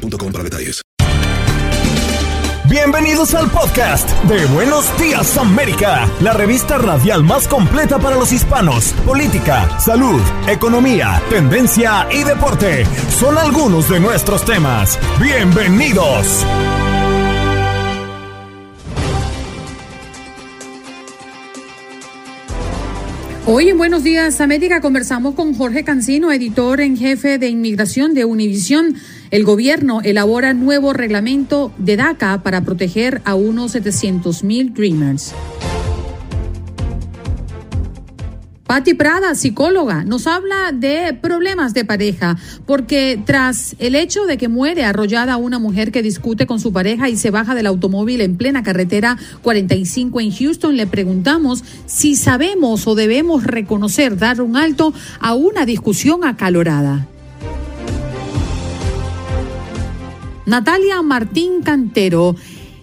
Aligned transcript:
para 0.00 0.44
detalles. 0.44 0.82
Bienvenidos 2.68 3.34
al 3.34 3.50
podcast 3.50 4.08
de 4.24 4.46
Buenos 4.46 4.86
Días 4.96 5.36
América, 5.36 6.08
la 6.20 6.32
revista 6.32 6.78
radial 6.78 7.24
más 7.24 7.48
completa 7.48 7.98
para 7.98 8.14
los 8.16 8.32
hispanos. 8.32 8.92
Política, 9.04 9.68
salud, 9.80 10.20
economía, 10.46 11.20
tendencia 11.28 12.06
y 12.12 12.22
deporte 12.22 12.86
son 13.18 13.36
algunos 13.38 13.88
de 13.88 13.98
nuestros 13.98 14.44
temas. 14.44 14.98
Bienvenidos. 15.20 16.46
Hoy 23.46 23.68
en 23.68 23.78
Buenos 23.78 24.04
Días 24.04 24.40
América 24.40 24.80
conversamos 24.80 25.34
con 25.34 25.54
Jorge 25.54 25.82
Cancino, 25.82 26.30
editor 26.30 26.80
en 26.80 26.96
jefe 26.96 27.36
de 27.36 27.48
inmigración 27.48 28.14
de 28.14 28.24
Univisión. 28.24 28.94
El 29.30 29.44
gobierno 29.44 30.00
elabora 30.02 30.54
nuevo 30.54 30.92
reglamento 30.92 31.72
de 31.78 31.96
DACA 31.96 32.42
para 32.42 32.62
proteger 32.62 33.22
a 33.24 33.36
unos 33.36 33.72
700 33.72 34.42
mil 34.42 34.74
Dreamers. 34.74 35.32
Patti 38.66 38.94
Prada, 38.94 39.36
psicóloga, 39.36 40.04
nos 40.04 40.26
habla 40.26 40.72
de 40.72 41.12
problemas 41.12 41.74
de 41.74 41.84
pareja, 41.84 42.36
porque 42.66 43.20
tras 43.24 43.76
el 43.78 43.94
hecho 43.94 44.26
de 44.26 44.36
que 44.36 44.48
muere 44.48 44.84
arrollada 44.84 45.36
una 45.36 45.60
mujer 45.60 45.92
que 45.92 46.02
discute 46.02 46.46
con 46.46 46.58
su 46.58 46.72
pareja 46.72 47.08
y 47.08 47.16
se 47.16 47.30
baja 47.30 47.54
del 47.54 47.66
automóvil 47.66 48.20
en 48.22 48.36
plena 48.36 48.64
carretera 48.64 49.16
45 49.42 50.20
en 50.20 50.32
Houston, 50.32 50.76
le 50.76 50.88
preguntamos 50.88 51.62
si 51.86 52.16
sabemos 52.16 52.86
o 52.88 52.96
debemos 52.96 53.44
reconocer 53.44 54.16
dar 54.16 54.40
un 54.40 54.56
alto 54.56 54.92
a 55.20 55.34
una 55.34 55.66
discusión 55.66 56.24
acalorada. 56.24 57.06
Natalia 60.50 61.00
Martín 61.00 61.62
Cantero 61.62 62.34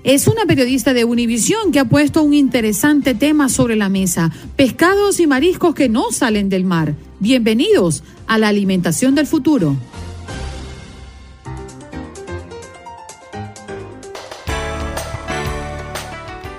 es 0.05 0.27
una 0.27 0.45
periodista 0.45 0.93
de 0.93 1.03
Univisión 1.03 1.73
que 1.73 1.79
ha 1.79 1.89
puesto 1.89 2.23
un 2.23 2.33
interesante 2.33 3.13
tema 3.13 3.49
sobre 3.49 3.75
la 3.75 3.89
mesa, 3.89 4.31
pescados 4.55 5.19
y 5.19 5.27
mariscos 5.27 5.75
que 5.75 5.89
no 5.89 6.13
salen 6.13 6.47
del 6.47 6.63
mar. 6.63 6.95
Bienvenidos 7.19 8.05
a 8.25 8.37
la 8.37 8.47
alimentación 8.47 9.15
del 9.15 9.27
futuro. 9.27 9.75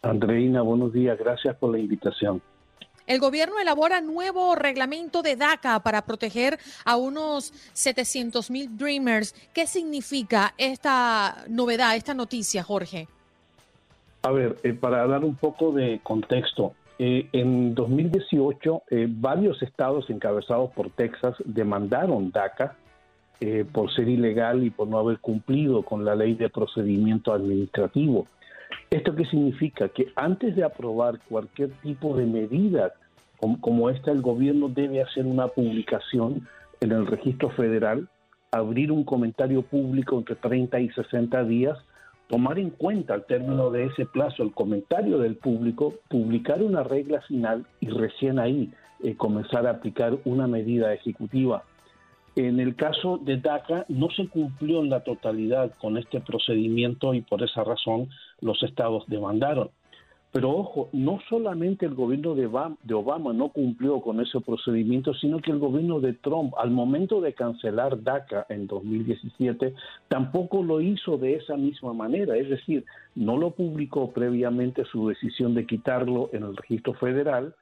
Andreina, 0.04 0.64
buenos 0.64 0.94
días. 0.94 1.18
Gracias 1.20 1.56
por 1.58 1.72
la 1.72 1.78
invitación. 1.78 2.42
El 3.06 3.20
gobierno 3.20 3.60
elabora 3.60 4.02
nuevo 4.02 4.56
reglamento 4.56 5.22
de 5.22 5.36
DACA 5.36 5.80
para 5.82 6.04
proteger 6.04 6.58
a 6.86 6.96
unos 6.96 7.52
700 7.74 8.50
mil 8.50 8.78
Dreamers. 8.78 9.36
¿Qué 9.54 9.68
significa 9.68 10.54
esta 10.58 11.46
novedad, 11.50 11.96
esta 11.96 12.16
noticia, 12.16 12.64
Jorge? 12.64 13.08
A 14.24 14.32
ver, 14.32 14.58
eh, 14.64 14.74
para 14.74 15.06
dar 15.06 15.24
un 15.24 15.36
poco 15.36 15.72
de 15.72 16.00
contexto, 16.02 16.74
eh, 16.98 17.28
en 17.32 17.76
2018 17.76 18.84
eh, 18.90 19.08
varios 19.08 19.62
estados 19.62 20.10
encabezados 20.10 20.72
por 20.72 20.90
Texas 20.92 21.36
demandaron 21.46 22.32
DACA 22.32 22.76
por 23.72 23.92
ser 23.92 24.08
ilegal 24.08 24.64
y 24.64 24.70
por 24.70 24.88
no 24.88 25.00
haber 25.00 25.18
cumplido 25.18 25.82
con 25.82 26.06
la 26.06 26.14
ley 26.14 26.36
de 26.36 26.48
procedimiento 26.50 27.34
administrativo. 27.34 28.28
¿Esto 28.92 29.16
qué 29.16 29.24
significa? 29.24 29.88
Que 29.88 30.12
antes 30.18 30.54
de 30.54 30.66
aprobar 30.66 31.18
cualquier 31.30 31.70
tipo 31.82 32.18
de 32.18 32.26
medida 32.26 32.92
como, 33.62 33.90
esta, 33.90 34.12
el 34.12 34.22
gobierno 34.22 34.68
debe 34.68 35.02
hacer 35.02 35.26
una 35.26 35.48
publicación 35.48 36.46
en 36.82 36.92
el 36.92 37.08
registro 37.08 37.50
federal, 37.52 38.10
abrir 38.52 38.92
un 38.92 39.06
comentario 39.06 39.62
público 39.62 40.18
entre 40.18 40.36
30 40.36 40.82
y 40.82 40.90
60 40.90 41.44
días, 41.46 41.78
tomar 42.28 42.60
en 42.60 42.70
cuenta 42.70 43.14
al 43.14 43.26
término 43.26 43.72
de 43.72 43.86
ese 43.86 44.06
plazo 44.06 44.44
el 44.44 44.52
comentario 44.52 45.20
del 45.20 45.38
público, 45.38 45.94
publicar 46.10 46.62
una 46.62 46.84
regla 46.84 47.22
final 47.22 47.66
y 47.80 47.88
recién 47.88 48.40
ahí 48.40 48.74
eh, 49.04 49.16
comenzar 49.16 49.68
a 49.68 49.72
aplicar 49.72 50.18
una 50.26 50.48
medida 50.48 50.94
ejecutiva. 50.94 51.64
En 52.36 52.60
el 52.60 52.76
caso 52.76 53.18
de 53.18 53.38
DACA 53.38 53.86
no 53.90 54.10
se 54.10 54.28
cumplió 54.28 54.80
en 54.82 54.90
la 54.90 55.02
totalidad 55.04 55.74
con 55.82 55.98
este 55.98 56.22
procedimiento 56.22 57.14
y 57.14 57.22
por 57.22 57.44
esa 57.44 57.64
razón 57.64 58.10
los 58.42 58.62
estados 58.64 59.06
demandaron. 59.08 59.70
Pero 60.32 60.50
ojo, 60.50 60.90
no 60.94 61.20
solamente 61.28 61.86
el 61.86 61.94
gobierno 61.94 62.36
de 62.36 62.46
Obama, 62.96 63.34
no 63.34 63.50
cumplió 63.50 64.00
con 64.00 64.22
ese 64.22 64.40
procedimiento, 64.40 65.14
sino 65.14 65.40
que 65.40 65.52
el 65.52 65.60
gobierno 65.60 66.00
de 66.00 66.14
Trump, 66.14 66.54
al 66.58 66.72
momento 66.72 67.20
de 67.20 67.34
cancelar 67.34 68.02
DACA 68.02 68.46
en 68.48 68.66
2017, 68.66 69.74
tampoco 70.08 70.64
lo 70.64 70.80
hizo 70.80 71.18
de 71.18 71.36
esa 71.36 71.58
misma 71.58 71.92
manera. 71.92 72.38
Es 72.38 72.50
decir, 72.50 72.86
no 73.14 73.36
lo 73.36 73.52
publicó 73.52 74.12
previamente 74.12 74.86
su 74.86 75.10
decisión 75.10 75.54
de 75.54 75.66
quitarlo 75.66 76.30
en 76.32 76.44
el 76.44 76.56
registro 76.56 76.94
federal, 76.94 77.54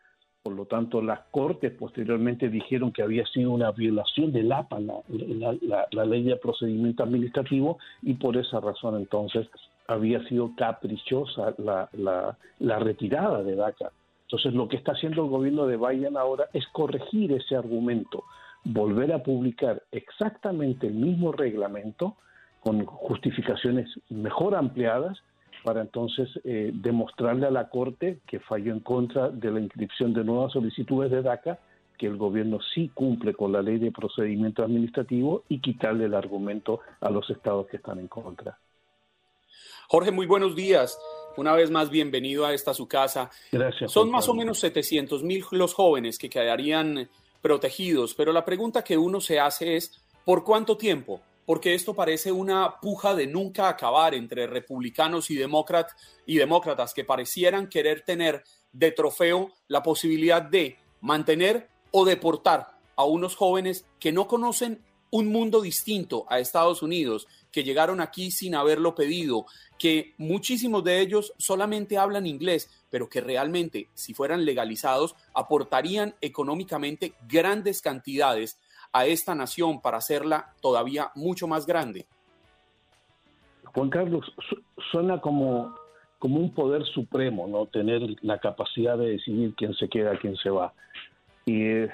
por 0.44 0.54
lo 0.54 0.66
tanto, 0.66 1.02
las 1.02 1.20
cortes 1.32 1.74
posteriormente 1.74 2.50
dijeron 2.50 2.94
que 2.94 3.04
había 3.04 3.26
sido 3.26 3.52
una 3.52 3.72
violación 3.72 4.32
del 4.32 4.52
APA, 4.52 4.80
la, 4.80 6.06
ley 6.06 6.24
de 6.24 6.38
procedimiento 6.38 7.04
administrativo, 7.04 7.78
y 8.02 8.14
por 8.14 8.38
esa 8.38 8.62
razón 8.62 8.96
entonces 8.96 9.48
había 9.90 10.24
sido 10.26 10.52
caprichosa 10.56 11.56
la, 11.58 12.38
retirada 12.80 13.42
de 13.42 13.56
DACA. 13.56 13.92
Entonces, 14.22 14.54
lo 14.54 14.68
que 14.68 14.78
está 14.78 14.92
haciendo 14.92 15.24
el 15.24 15.30
gobierno 15.30 15.66
de 15.66 15.78
Biden 15.78 16.16
ahora 16.16 16.46
es 16.54 16.68
corregir 16.68 17.32
ese 17.32 17.56
argumento, 17.56 18.24
volver 18.64 19.12
a 19.12 19.24
publicar 19.24 19.82
exactamente 19.92 20.86
el 20.86 20.94
mismo 20.94 21.32
reglamento 21.32 22.16
con 22.60 22.86
justificaciones 22.86 23.90
mejor 24.10 24.56
ampliadas 24.56 25.18
para 25.64 25.82
entonces 25.82 26.30
eh, 26.44 26.72
demostrarle 26.72 27.48
a 27.48 27.52
la 27.52 27.70
Corte 27.70 28.20
que 28.28 28.40
falló 28.40 28.72
en 28.72 28.82
contra 28.82 29.30
de 29.30 29.52
la 29.52 29.60
inscripción 29.60 30.14
de 30.14 30.24
nuevas 30.24 30.54
solicitudes 30.54 31.10
de 31.10 31.24
DACA, 31.24 31.58
que 31.98 32.06
el 32.06 32.18
gobierno 32.18 32.60
sí 32.76 32.92
cumple 32.94 33.34
con 33.34 33.52
la 33.52 33.64
ley 33.64 33.80
de 33.80 33.92
procedimiento 33.92 34.64
administrativo 34.64 35.44
y 35.50 35.60
quitarle 35.60 36.06
el 36.06 36.14
argumento 36.14 36.82
a 37.02 37.10
los 37.10 37.28
estados 37.32 37.66
que 37.68 37.78
están 37.78 38.00
en 38.00 38.08
contra. 38.08 38.58
Jorge, 39.92 40.12
muy 40.12 40.28
buenos 40.28 40.56
días. 40.56 41.00
Una 41.36 41.54
vez 41.54 41.72
más, 41.72 41.90
bienvenido 41.90 42.46
a 42.46 42.54
esta 42.54 42.76
su 42.76 42.88
casa. 42.88 43.32
Gracias. 43.52 43.92
Son 43.92 44.12
más 44.12 44.30
o 44.30 44.36
menos 44.36 44.60
700 44.60 45.24
mil 45.24 45.44
los 45.50 45.74
jóvenes 45.74 46.20
que 46.20 46.30
quedarían 46.30 47.10
protegidos, 47.42 48.14
pero 48.14 48.32
la 48.32 48.46
pregunta 48.46 48.84
que 48.84 49.00
uno 49.00 49.20
se 49.20 49.40
hace 49.40 49.78
es, 49.78 50.00
¿por 50.24 50.44
cuánto 50.44 50.78
tiempo? 50.78 51.22
porque 51.50 51.74
esto 51.74 51.96
parece 51.96 52.32
una 52.32 52.80
puja 52.80 53.16
de 53.16 53.26
nunca 53.26 53.70
acabar 53.70 54.14
entre 54.14 54.46
republicanos 54.46 55.32
y, 55.32 55.34
y 55.34 56.38
demócratas 56.38 56.94
que 56.94 57.04
parecieran 57.04 57.68
querer 57.68 58.02
tener 58.02 58.44
de 58.72 58.92
trofeo 58.92 59.50
la 59.68 59.82
posibilidad 59.82 60.44
de 60.44 60.78
mantener 61.02 61.68
o 61.90 62.06
deportar 62.06 62.78
a 62.96 63.04
unos 63.06 63.36
jóvenes 63.36 63.88
que 64.00 64.12
no 64.12 64.28
conocen 64.28 64.84
un 65.10 65.32
mundo 65.32 65.60
distinto 65.60 66.28
a 66.30 66.38
Estados 66.38 66.84
Unidos, 66.84 67.28
que 67.52 67.64
llegaron 67.64 68.02
aquí 68.02 68.32
sin 68.32 68.56
haberlo 68.56 68.96
pedido, 68.96 69.46
que 69.78 70.14
muchísimos 70.18 70.84
de 70.84 71.00
ellos 71.00 71.34
solamente 71.38 71.98
hablan 71.98 72.28
inglés, 72.28 72.70
pero 72.90 73.10
que 73.10 73.22
realmente, 73.22 73.88
si 73.94 74.14
fueran 74.14 74.46
legalizados, 74.46 75.16
aportarían 75.34 76.16
económicamente 76.22 77.14
grandes 77.28 77.82
cantidades 77.82 78.60
a 78.92 79.06
esta 79.06 79.36
nación 79.36 79.82
para 79.82 79.98
hacerla 79.98 80.54
todavía 80.62 81.12
mucho 81.16 81.48
más 81.48 81.66
grande? 81.66 82.06
Juan 83.74 83.90
Carlos, 83.90 84.26
suena 84.92 85.22
como, 85.22 85.76
como 86.18 86.40
un 86.40 86.54
poder 86.54 86.84
supremo, 86.86 87.48
¿no? 87.48 87.68
Tener 87.68 88.02
la 88.22 88.40
capacidad 88.40 88.98
de 88.98 89.12
decidir 89.12 89.54
quién 89.56 89.74
se 89.76 89.88
queda, 89.88 90.18
quién 90.20 90.36
se 90.38 90.50
va. 90.50 90.74
Y 91.46 91.64
eh, 91.64 91.90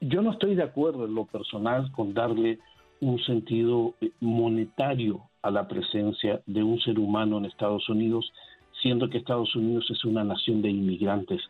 yo 0.00 0.22
no 0.22 0.32
estoy 0.32 0.54
de 0.54 0.62
acuerdo 0.62 1.06
en 1.06 1.14
lo 1.14 1.24
personal 1.24 1.90
con 1.92 2.12
darle 2.12 2.58
un 3.00 3.18
sentido 3.20 3.94
eh, 4.00 4.10
monetario 4.20 5.22
a 5.42 5.50
la 5.50 5.68
presencia 5.68 6.40
de 6.46 6.62
un 6.62 6.80
ser 6.80 6.98
humano 6.98 7.38
en 7.38 7.44
Estados 7.44 7.88
Unidos, 7.88 8.32
siendo 8.82 9.08
que 9.08 9.18
Estados 9.18 9.54
Unidos 9.54 9.90
es 9.90 10.04
una 10.04 10.24
nación 10.24 10.62
de 10.62 10.70
inmigrantes. 10.70 11.42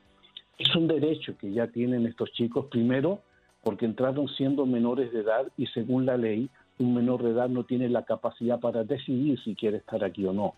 Es 0.59 0.75
un 0.75 0.87
derecho 0.87 1.37
que 1.39 1.53
ya 1.53 1.69
tienen 1.69 2.07
estos 2.07 2.33
chicos, 2.33 2.67
primero 2.67 3.21
porque 3.65 3.87
entraron 3.87 4.29
siendo 4.29 4.67
menores 4.67 5.13
de 5.13 5.21
edad 5.21 5.51
y 5.57 5.67
según 5.69 6.07
la 6.07 6.17
ley, 6.17 6.49
un 6.79 6.95
menor 6.95 7.23
de 7.23 7.31
edad 7.31 7.49
no 7.49 7.65
tiene 7.65 7.89
la 7.89 8.05
capacidad 8.05 8.61
para 8.61 8.85
decidir 8.85 9.41
si 9.43 9.55
quiere 9.55 9.79
estar 9.79 10.05
aquí 10.05 10.25
o 10.27 10.33
no. 10.33 10.55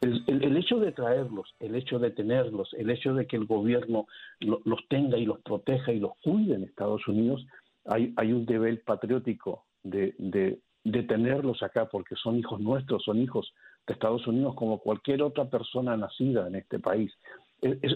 El, 0.00 0.56
hecho 0.56 0.78
de 0.78 0.92
traerlos, 0.92 1.54
el 1.60 1.74
hecho 1.74 1.98
de 1.98 2.10
tenerlos, 2.10 2.74
el 2.74 2.90
hecho 2.90 3.14
de 3.14 3.26
que 3.26 3.36
el 3.36 3.46
gobierno 3.46 4.06
los 4.40 4.86
tenga 4.88 5.16
y 5.16 5.24
los 5.24 5.40
proteja 5.40 5.92
y 5.92 5.98
los 5.98 6.12
cuide 6.22 6.56
en 6.56 6.64
Estados 6.64 7.08
Unidos, 7.08 7.46
hay, 7.84 8.12
hay 8.16 8.32
un 8.32 8.46
deber 8.46 8.82
patriótico 8.84 9.66
de, 9.82 10.14
de, 10.18 11.02
tenerlos 11.04 11.62
acá 11.62 11.88
porque 11.88 12.14
son 12.16 12.38
hijos 12.38 12.60
nuestros, 12.60 13.02
son 13.04 13.18
hijos 13.20 13.52
de 13.86 13.94
Estados 13.94 14.26
Unidos 14.26 14.54
como 14.54 14.78
cualquier 14.78 15.22
otra 15.22 15.44
persona 15.46 15.96
nacida 15.96 16.46
en 16.46 16.56
este 16.56 16.78
país. 16.78 17.12
Es, 17.60 17.94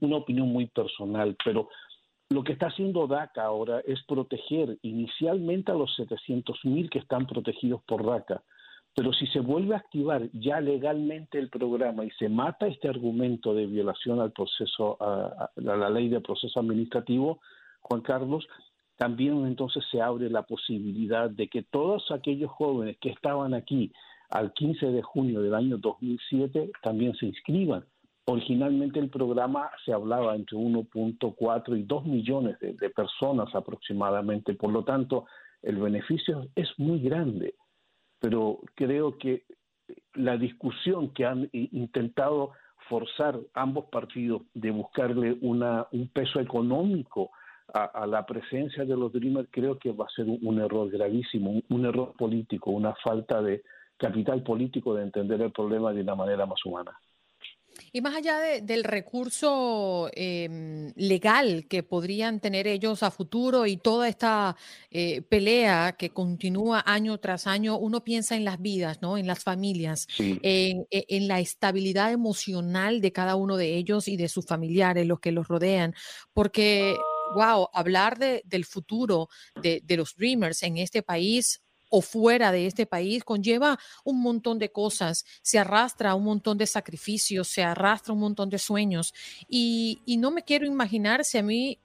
una 0.00 0.16
opinión 0.16 0.48
muy 0.48 0.66
personal, 0.66 1.36
pero 1.44 1.68
lo 2.30 2.42
que 2.42 2.52
está 2.52 2.68
haciendo 2.68 3.06
DACA 3.06 3.44
ahora 3.44 3.80
es 3.86 4.02
proteger 4.04 4.78
inicialmente 4.82 5.72
a 5.72 5.74
los 5.74 5.90
700.000 5.98 6.88
que 6.88 6.98
están 6.98 7.26
protegidos 7.26 7.82
por 7.84 8.04
DACA, 8.04 8.42
pero 8.94 9.12
si 9.12 9.26
se 9.28 9.40
vuelve 9.40 9.74
a 9.74 9.78
activar 9.78 10.30
ya 10.32 10.60
legalmente 10.60 11.38
el 11.38 11.50
programa 11.50 12.04
y 12.04 12.10
se 12.12 12.28
mata 12.28 12.66
este 12.66 12.88
argumento 12.88 13.52
de 13.52 13.66
violación 13.66 14.20
al 14.20 14.32
proceso, 14.32 14.96
a, 15.00 15.50
la 15.56 15.90
ley 15.90 16.08
de 16.08 16.20
proceso 16.20 16.60
administrativo, 16.60 17.40
Juan 17.80 18.02
Carlos, 18.02 18.46
también 18.96 19.46
entonces 19.46 19.84
se 19.90 20.00
abre 20.00 20.30
la 20.30 20.42
posibilidad 20.42 21.30
de 21.30 21.48
que 21.48 21.62
todos 21.62 22.10
aquellos 22.10 22.50
jóvenes 22.50 22.96
que 23.00 23.10
estaban 23.10 23.54
aquí 23.54 23.92
al 24.30 24.52
15 24.52 24.86
de 24.86 25.02
junio 25.02 25.40
del 25.42 25.54
año 25.54 25.78
2007 25.78 26.70
también 26.82 27.14
se 27.14 27.26
inscriban. 27.26 27.84
Originalmente 28.26 29.00
el 29.00 29.10
programa 29.10 29.70
se 29.84 29.92
hablaba 29.92 30.34
entre 30.34 30.56
1.4 30.56 31.78
y 31.78 31.82
2 31.82 32.06
millones 32.06 32.58
de, 32.60 32.72
de, 32.74 32.90
personas 32.90 33.54
aproximadamente, 33.54 34.54
por 34.54 34.70
lo 34.70 34.82
tanto 34.82 35.26
el 35.62 35.76
beneficio 35.76 36.48
es 36.54 36.68
muy 36.78 37.00
grande 37.00 37.54
pero 38.24 38.60
creo 38.74 39.18
que 39.18 39.44
la 40.14 40.38
discusión 40.38 41.12
que 41.12 41.26
han 41.26 41.50
intentado 41.52 42.52
forzar 42.88 43.38
ambos 43.52 43.84
partidos 43.92 44.44
de 44.54 44.70
buscarle 44.70 45.36
una, 45.42 45.86
un 45.92 46.08
peso 46.08 46.40
económico 46.40 47.32
a, 47.72 48.06
la 48.06 48.24
presencia 48.24 48.84
de 48.84 48.96
los 48.96 49.12
Dreamers, 49.12 49.48
creo 49.50 49.78
que 49.78 49.90
va 49.92 50.06
a 50.06 50.14
ser 50.14 50.26
un, 50.26 50.60
error 50.60 50.90
gravísimo, 50.90 51.62
un, 51.68 51.86
error 51.86 52.14
político, 52.16 52.70
una 52.70 52.94
falta 53.02 53.42
de 53.42 53.62
capital 53.96 54.42
político 54.42 54.94
de 54.94 55.04
entender 55.04 55.40
el 55.40 55.52
problema 55.52 55.92
de 55.92 56.02
una 56.02 56.14
manera 56.14 56.46
más 56.46 56.64
humana. 56.64 56.96
Y 57.92 58.00
más 58.00 58.14
allá 58.14 58.38
del 58.62 58.84
recurso 58.84 60.08
em, 60.14 60.92
legal 60.94 61.66
que 61.68 61.82
podrían 61.82 62.38
tener 62.38 62.68
ellos 62.68 63.02
a 63.02 63.10
futuro 63.10 63.66
y 63.66 63.76
toda 63.76 64.08
esta 64.08 64.56
eh, 64.90 65.22
pelea 65.22 65.96
que 65.98 66.10
continúa 66.10 66.82
año 66.86 67.18
tras 67.18 67.46
año, 67.48 67.76
uno 67.76 68.04
piensa 68.04 68.36
en 68.36 68.44
las 68.44 68.60
vidas, 68.60 69.02
¿no? 69.02 69.18
En 69.18 69.26
las 69.26 69.42
familias, 69.42 70.06
e, 70.18 70.86
en, 70.90 71.28
la 71.28 71.40
estabilidad 71.40 72.12
emocional 72.12 73.00
de 73.00 73.12
cada 73.12 73.34
uno 73.34 73.56
de 73.56 73.76
ellos 73.76 74.06
y 74.06 74.16
de 74.16 74.28
sus 74.28 74.46
familiares, 74.46 75.06
los 75.06 75.18
que 75.18 75.32
los 75.32 75.48
rodean, 75.48 75.94
porque, 76.32 76.96
wow, 77.34 77.68
hablar 77.72 78.18
del 78.18 78.64
futuro 78.64 79.28
de, 79.60 79.82
de 79.84 79.96
los 79.96 80.14
Dreamers 80.16 80.62
en 80.62 80.78
este 80.78 81.02
país 81.02 81.60
o 81.96 82.00
fuera 82.00 82.50
de 82.50 82.66
este 82.66 82.86
país 82.86 83.22
conlleva 83.22 83.78
un 84.02 84.20
montón 84.20 84.58
de 84.58 84.72
cosas, 84.72 85.24
se 85.42 85.60
arrastra 85.60 86.16
un 86.16 86.24
montón 86.24 86.58
de 86.58 86.66
sacrificios, 86.66 87.46
se 87.46 87.62
arrastra 87.62 88.12
un 88.12 88.18
montón 88.18 88.50
de 88.50 88.58
sueños. 88.58 89.14
Y, 89.48 90.00
no 90.18 90.32
me 90.32 90.42
quiero 90.42 90.66
imaginar 90.66 91.24
si 91.24 91.38
a 91.38 91.42
mí 91.44 91.78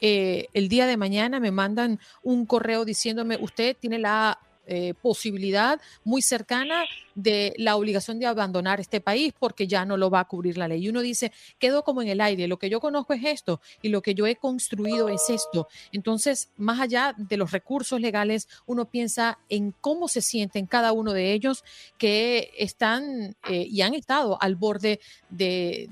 eh, 0.00 0.46
el 0.54 0.70
día 0.70 0.86
de 0.86 0.96
mañana 0.96 1.40
me 1.40 1.50
mandan 1.50 2.00
un 2.22 2.46
correo 2.46 2.86
diciéndome 2.86 3.36
usted 3.36 3.76
tiene 3.78 3.98
la 3.98 4.38
eh, 4.72 4.94
posibilidad 4.94 5.80
muy 6.04 6.22
cercana 6.22 6.84
de 7.16 7.54
la 7.58 7.74
obligación 7.74 8.20
de 8.20 8.26
abandonar 8.26 8.78
este 8.78 9.00
país 9.00 9.34
porque 9.36 9.66
ya 9.66 9.84
no 9.84 9.96
lo 9.96 10.10
va 10.10 10.20
a 10.20 10.28
cubrir 10.28 10.56
la 10.56 10.68
ley. 10.68 10.84
Y 10.84 10.88
uno 10.88 11.00
dice, 11.00 11.32
quedó 11.58 11.82
como 11.82 12.02
en 12.02 12.08
el 12.08 12.20
aire, 12.20 12.46
lo 12.46 12.56
que 12.56 12.70
yo 12.70 12.78
conozco 12.78 13.12
es 13.12 13.24
esto 13.24 13.60
y 13.82 13.88
lo 13.88 14.00
que 14.00 14.14
yo 14.14 14.28
he 14.28 14.36
construido 14.36 15.08
es 15.08 15.28
esto. 15.28 15.66
Entonces, 15.90 16.50
más 16.56 16.78
allá 16.78 17.16
de 17.18 17.36
los 17.36 17.50
recursos 17.50 18.00
legales, 18.00 18.46
uno 18.64 18.84
piensa 18.84 19.40
en 19.48 19.72
cómo 19.72 20.06
se 20.06 20.22
sienten 20.22 20.66
cada 20.66 20.92
uno 20.92 21.14
de 21.14 21.32
ellos 21.32 21.64
que 21.98 22.52
están 22.56 23.34
eh, 23.48 23.66
y 23.68 23.80
han 23.80 23.94
estado 23.94 24.40
al 24.40 24.54
borde 24.54 25.00
de, 25.30 25.88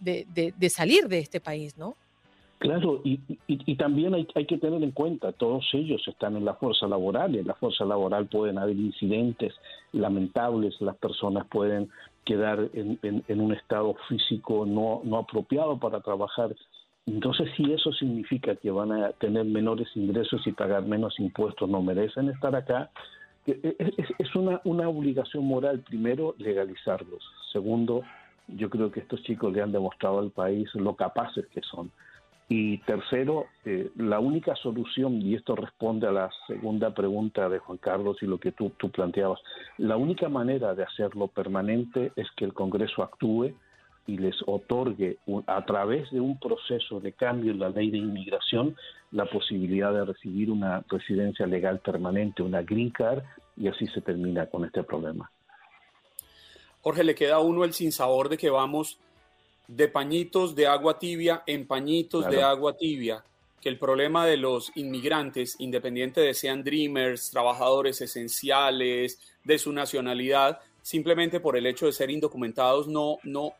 de 0.00 0.70
salir 0.70 1.06
de 1.06 1.20
este 1.20 1.38
país, 1.38 1.76
¿no? 1.76 1.96
Claro, 2.58 3.00
y, 3.04 3.76
también 3.76 4.14
hay, 4.14 4.24
que 4.24 4.58
tener 4.58 4.82
en 4.82 4.90
cuenta, 4.90 5.30
todos 5.30 5.64
ellos 5.74 6.02
están 6.08 6.36
en 6.36 6.44
la 6.44 6.54
fuerza 6.54 6.88
laboral 6.88 7.36
y 7.36 7.38
en 7.38 7.46
la 7.46 7.54
fuerza 7.54 7.84
laboral 7.84 8.26
pueden 8.26 8.58
haber 8.58 8.76
incidentes 8.76 9.54
lamentables, 9.92 10.80
las 10.80 10.96
personas 10.96 11.46
pueden 11.46 11.88
quedar 12.24 12.68
en, 12.72 13.40
un 13.40 13.52
estado 13.52 13.94
físico 14.08 14.66
no, 14.66 15.02
no 15.04 15.18
apropiado 15.18 15.78
para 15.78 16.00
trabajar. 16.00 16.54
Entonces, 17.06 17.48
si 17.56 17.72
eso 17.72 17.92
significa 17.92 18.56
que 18.56 18.72
van 18.72 18.90
a 18.90 19.12
tener 19.12 19.44
menores 19.44 19.88
ingresos 19.94 20.44
y 20.44 20.52
pagar 20.52 20.82
menos 20.82 21.18
impuestos, 21.20 21.70
no 21.70 21.80
merecen 21.80 22.28
estar 22.28 22.56
acá, 22.56 22.90
es, 23.46 23.54
es 24.18 24.34
una, 24.34 24.60
una 24.64 24.88
obligación 24.88 25.44
moral, 25.44 25.78
primero, 25.80 26.34
legalizarlos. 26.38 27.22
Segundo, 27.52 28.02
yo 28.48 28.68
creo 28.68 28.90
que 28.90 29.00
estos 29.00 29.22
chicos 29.22 29.52
le 29.52 29.62
han 29.62 29.70
demostrado 29.70 30.18
al 30.18 30.32
país 30.32 30.68
lo 30.74 30.96
capaces 30.96 31.46
que 31.46 31.60
son. 31.62 31.92
Y 32.50 32.78
tercero, 32.78 33.46
eh, 33.66 33.90
la 33.96 34.20
única 34.20 34.56
solución, 34.56 35.20
y 35.20 35.34
esto 35.34 35.54
responde 35.54 36.06
a 36.06 36.12
la 36.12 36.30
segunda 36.46 36.94
pregunta 36.94 37.48
de 37.50 37.58
Juan 37.58 37.76
Carlos 37.76 38.16
y 38.22 38.26
lo 38.26 38.38
que 38.38 38.52
tú, 38.52 38.72
tú 38.78 38.90
planteabas, 38.90 39.40
la 39.76 39.98
única 39.98 40.30
manera 40.30 40.74
de 40.74 40.82
hacerlo 40.82 41.28
permanente 41.28 42.12
es 42.16 42.26
que 42.36 42.46
el 42.46 42.54
Congreso 42.54 43.02
actúe 43.02 43.52
y 44.06 44.16
les 44.16 44.36
otorgue 44.46 45.18
a 45.46 45.64
través 45.66 46.10
de 46.10 46.20
un 46.20 46.40
proceso 46.40 46.98
de 46.98 47.12
cambio 47.12 47.52
en 47.52 47.58
la 47.58 47.68
ley 47.68 47.90
de 47.90 47.98
inmigración 47.98 48.74
la 49.10 49.26
posibilidad 49.26 49.92
de 49.92 50.06
recibir 50.06 50.50
una 50.50 50.82
residencia 50.88 51.46
legal 51.46 51.80
permanente, 51.80 52.42
una 52.42 52.62
green 52.62 52.90
card, 52.90 53.22
y 53.58 53.68
así 53.68 53.86
se 53.88 54.00
termina 54.00 54.46
con 54.46 54.64
este 54.64 54.82
problema. 54.82 55.30
Jorge, 56.80 57.04
le 57.04 57.14
queda 57.14 57.40
uno 57.40 57.64
el 57.64 57.74
sinsabor 57.74 58.30
de 58.30 58.38
que 58.38 58.48
vamos 58.48 58.98
de 59.68 59.86
pañitos 59.86 60.54
de 60.54 60.66
agua 60.66 60.98
tibia 60.98 61.42
en 61.46 61.66
pañitos 61.66 62.28
de 62.28 62.42
agua 62.42 62.76
tibia, 62.76 63.22
que 63.60 63.68
el 63.68 63.78
problema 63.78 64.26
de 64.26 64.38
los 64.38 64.72
inmigrantes, 64.76 65.56
independiente 65.58 66.22
de 66.22 66.32
sean 66.32 66.64
dreamers, 66.64 67.30
trabajadores 67.30 68.00
esenciales, 68.00 69.20
de 69.44 69.58
su 69.58 69.72
nacionalidad, 69.72 70.58
simplemente 70.82 71.38
por 71.38 71.56
el 71.56 71.66
hecho 71.66 71.86
de 71.86 71.92
ser 71.92 72.10
indocumentados, 72.10 72.88
no, 72.88 73.18
no, 73.24 73.52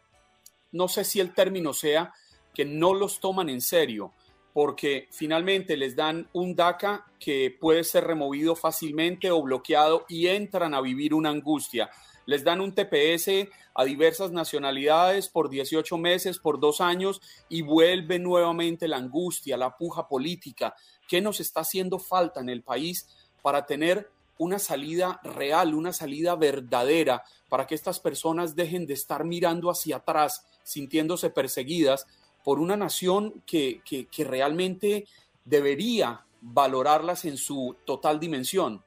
no 0.73 0.89
sé 0.89 1.05
si 1.05 1.21
el 1.21 1.35
término 1.35 1.73
sea 1.73 2.13
que 2.55 2.65
no 2.65 2.95
los 2.95 3.21
toman 3.21 3.51
en 3.51 3.61
serio, 3.61 4.13
porque 4.55 5.09
finalmente 5.11 5.77
les 5.77 5.95
dan 5.95 6.27
un 6.33 6.57
DACA 6.57 7.07
que 7.21 7.55
puede 7.61 7.85
ser 7.85 8.05
removido 8.05 8.57
fácilmente 8.57 9.31
o 9.31 9.43
bloqueado 9.43 10.07
y 10.09 10.27
entran 10.29 10.75
a 10.75 10.81
vivir 10.81 11.13
una 11.13 11.29
angustia 11.29 11.91
les 12.29 12.45
dan 12.45 12.61
un 12.61 12.75
TPS 12.75 13.49
a 13.73 13.85
diversas 13.87 14.33
nacionalidades 14.33 15.31
por 15.31 15.49
18 15.49 15.97
meses, 15.97 16.39
por 16.39 16.61
dos 16.61 16.83
años, 16.83 17.23
y 17.49 17.63
vuelve 17.63 18.19
nuevamente 18.19 18.87
la 18.87 18.99
angustia, 18.99 19.57
la 19.57 19.79
puja 19.79 20.09
política. 20.09 20.75
¿Qué 21.09 21.23
nos 21.23 21.41
está 21.41 21.61
haciendo 21.61 21.99
falta 21.99 22.41
en 22.41 22.51
el 22.51 22.61
país 22.63 23.09
para 23.41 23.65
tener 23.65 24.11
una 24.37 24.59
salida 24.59 25.23
real, 25.25 25.73
una 25.73 25.95
salida 25.95 26.37
verdadera, 26.37 27.25
para 27.49 27.67
que 27.67 27.75
estas 27.75 27.99
personas 27.99 28.55
dejen 28.55 28.87
de 28.87 28.93
estar 28.93 29.25
mirando 29.25 29.71
hacia 29.71 29.97
atrás, 29.97 30.45
sintiéndose 30.63 31.31
perseguidas 31.31 32.07
por 32.45 32.61
una 32.61 32.77
nación 32.77 33.43
que, 33.47 33.81
que, 33.83 34.25
realmente 34.25 35.07
debería 35.47 36.27
valorarlas 36.43 37.25
en 37.25 37.39
su 37.39 37.75
total 37.87 38.21
dimensión? 38.21 38.85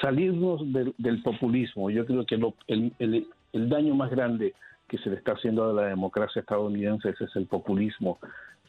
Salirnos 0.00 0.60
del, 0.72 1.22
populismo. 1.22 1.90
Yo 1.90 2.06
creo 2.06 2.24
que 2.24 2.36
el, 2.68 3.68
daño 3.68 3.94
más 3.94 4.10
grande 4.10 4.54
que 4.88 4.98
se 4.98 5.10
le 5.10 5.16
está 5.16 5.32
haciendo 5.32 5.68
a 5.68 5.72
la 5.72 5.88
democracia 5.88 6.40
estadounidense 6.40 7.10
es 7.10 7.36
el 7.36 7.46
populismo. 7.46 8.18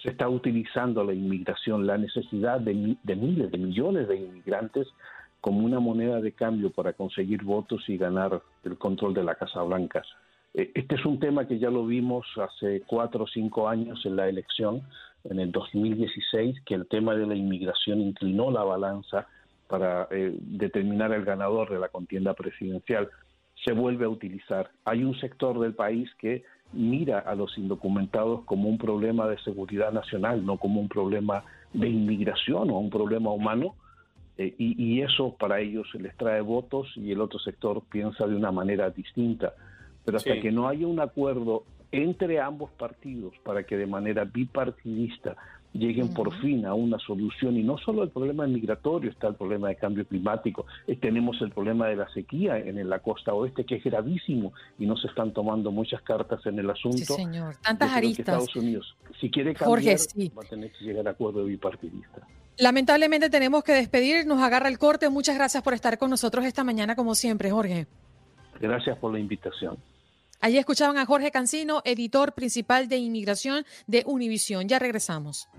Se 0.02 0.10
está 0.10 0.28
utilizando 0.28 1.04
la 1.04 1.14
inmigración, 1.14 1.86
la 1.86 1.98
necesidad 1.98 2.60
de, 2.60 2.74
miles, 2.74 3.52
de 3.52 3.58
millones 3.58 4.08
de 4.08 4.18
inmigrantes 4.18 4.88
como 5.42 5.60
una 5.66 5.80
moneda 5.80 6.20
de 6.20 6.34
cambio 6.34 6.72
para 6.72 6.94
conseguir 6.94 7.44
votos 7.44 7.88
y 7.88 7.98
ganar 7.98 8.42
el 8.64 8.78
control 8.78 9.14
de 9.14 9.24
la 9.24 9.36
Casa 9.36 9.62
Blanca. 9.64 10.04
Eh, 10.54 10.72
este 10.74 10.96
es 10.96 11.06
un 11.06 11.20
tema 11.20 11.48
que 11.48 11.60
ya 11.60 11.70
lo 11.70 11.86
vimos 11.86 12.26
hace 12.38 12.82
cuatro 12.88 13.24
o 13.24 13.28
cinco 13.28 13.70
años 13.70 14.06
en 14.06 14.16
la 14.16 14.28
elección, 14.28 14.82
en 15.24 15.40
el 15.40 15.52
2016, 15.52 16.62
que 16.66 16.76
el 16.76 16.88
tema 16.88 17.16
de 17.16 17.28
la 17.28 17.36
inmigración 17.36 18.02
inclinó 18.02 18.52
la 18.52 18.64
balanza 18.64 19.28
para 19.70 20.08
eh, 20.10 20.36
determinar 20.40 21.14
el 21.14 21.24
ganador 21.24 21.70
de 21.70 21.80
la 21.80 21.90
contienda 21.90 22.34
presidencial. 22.34 23.08
Se 23.64 23.72
vuelve 23.72 24.06
a 24.06 24.10
utilizar. 24.10 24.72
Hay 24.84 25.04
un 25.04 25.18
sector 25.20 25.60
del 25.60 25.76
país 25.76 26.10
que 26.18 26.44
mira 26.74 27.20
a 27.20 27.36
los 27.36 27.56
indocumentados 27.58 28.44
como 28.46 28.68
un 28.68 28.80
problema 28.80 29.28
de 29.28 29.38
seguridad 29.40 29.92
nacional, 29.92 30.44
no 30.44 30.58
como 30.58 30.82
un 30.82 30.90
problema 30.90 31.44
de 31.72 31.88
inmigración 31.88 32.72
o 32.72 32.80
un 32.80 32.90
problema 32.90 33.32
humano, 33.32 33.76
eh, 34.38 34.56
y, 34.58 35.02
eso 35.02 35.36
para 35.38 35.60
ellos 35.60 35.88
les 35.96 36.16
trae 36.16 36.42
votos 36.42 36.88
y 36.96 37.12
el 37.12 37.22
otro 37.22 37.40
sector 37.40 37.84
piensa 37.92 38.26
de 38.26 38.36
una 38.36 38.52
manera 38.52 38.90
distinta. 38.90 39.54
Pero 40.04 40.18
hasta 40.18 40.40
que 40.40 40.52
no 40.52 40.68
haya 40.68 40.88
un 40.88 41.00
acuerdo 41.00 41.66
entre 41.92 42.40
ambos 42.40 42.72
partidos 42.72 43.34
para 43.44 43.64
que 43.64 43.78
de 43.78 43.86
manera 43.86 44.24
bipartidista 44.24 45.36
lleguen 45.74 46.14
por 46.14 46.34
fin 46.42 46.66
a 46.66 46.74
una 46.74 46.98
solución 47.00 47.58
y 47.58 47.64
no 47.64 47.78
solo 47.78 48.04
el 48.04 48.10
problema 48.10 48.48
migratorio, 48.48 49.12
está 49.12 49.28
el 49.28 49.36
problema 49.36 49.70
de 49.70 49.76
cambio 49.76 50.06
climático, 50.06 50.66
eh, 50.88 50.96
tenemos 50.96 51.42
el 51.42 51.52
problema 51.52 51.88
de 51.88 51.96
la 51.96 52.10
sequía 52.10 52.58
en 52.58 52.90
la 52.90 53.00
costa 53.00 53.34
oeste 53.34 53.66
que 53.66 53.76
es 53.76 53.84
gravísimo 53.84 54.54
y 54.78 54.86
no 54.86 54.98
se 54.98 55.08
están 55.08 55.32
tomando 55.32 55.72
muchas 55.72 56.02
cartas 56.02 56.46
en 56.46 56.60
el 56.60 56.70
asunto. 56.70 56.98
Sí, 56.98 57.14
señor, 57.14 57.56
tantas 57.58 57.92
aristas. 57.92 58.20
Estados 58.20 58.56
Unidos, 58.56 58.96
si 59.20 59.30
quiere 59.30 59.54
cambiar, 59.54 59.98
va 60.38 60.44
a 60.44 60.50
tener 60.50 60.72
que 60.72 60.86
llegar 60.86 61.08
a 61.08 61.12
acuerdo 61.12 61.46
bipartidista. 61.46 62.28
Lamentablemente 62.58 63.30
tenemos 63.30 63.64
que 63.64 63.72
despedir, 63.72 64.26
nos 64.26 64.42
agarra 64.42 64.68
el 64.68 64.78
corte. 64.78 65.10
Muchas 65.10 65.36
gracias 65.36 65.64
por 65.64 65.74
estar 65.74 65.98
con 65.98 66.10
nosotros 66.10 66.44
esta 66.46 66.64
mañana 66.66 66.96
como 66.96 67.16
siempre, 67.16 67.52
Jorge. 67.52 67.88
Gracias 68.60 68.98
por 68.98 69.14
la 69.14 69.20
invitación. 69.20 69.78
Allí 70.42 70.58
escuchaban 70.58 70.98
a 70.98 71.06
Jorge 71.06 71.32
Cancino, 71.32 71.82
editor 71.84 72.32
principal 72.34 72.88
de 72.88 72.96
inmigración 72.98 73.66
de 73.88 74.04
Univisión. 74.06 74.70
Ya 74.70 74.80
regresamos. 74.80 75.50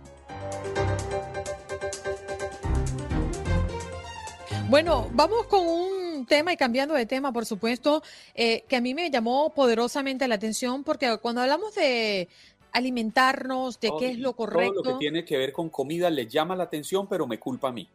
Bueno, 4.71 5.11
vamos 5.13 5.47
con 5.47 5.67
un 5.67 6.25
tema 6.27 6.53
y 6.53 6.57
cambiando 6.57 6.95
de 6.95 7.05
tema, 7.05 7.31
por 7.31 7.45
supuesto, 7.45 8.03
eh, 8.35 8.65
que 8.69 8.77
a 8.77 8.81
mí 8.81 8.95
me 8.95 9.11
llamó 9.11 9.53
poderosamente 9.53 10.27
la 10.29 10.37
atención 10.37 10.83
porque 10.83 11.19
cuando 11.21 11.43
hablamos 11.43 11.75
de 11.75 12.29
alimentarnos, 12.73 13.81
de 13.81 13.91
qué 13.99 14.11
es 14.11 14.19
lo 14.19 14.35
correcto. 14.35 14.83
Todo 14.83 14.93
lo 14.93 14.99
que 14.99 15.03
tiene 15.03 15.25
que 15.27 15.37
ver 15.37 15.53
con 15.53 15.69
comida 15.69 16.09
le 16.09 16.27
llama 16.27 16.57
la 16.57 16.65
atención, 16.65 17.07
pero 17.07 17.27
me 17.27 17.39
culpa 17.39 17.69
a 17.69 17.73
mí. 17.73 17.87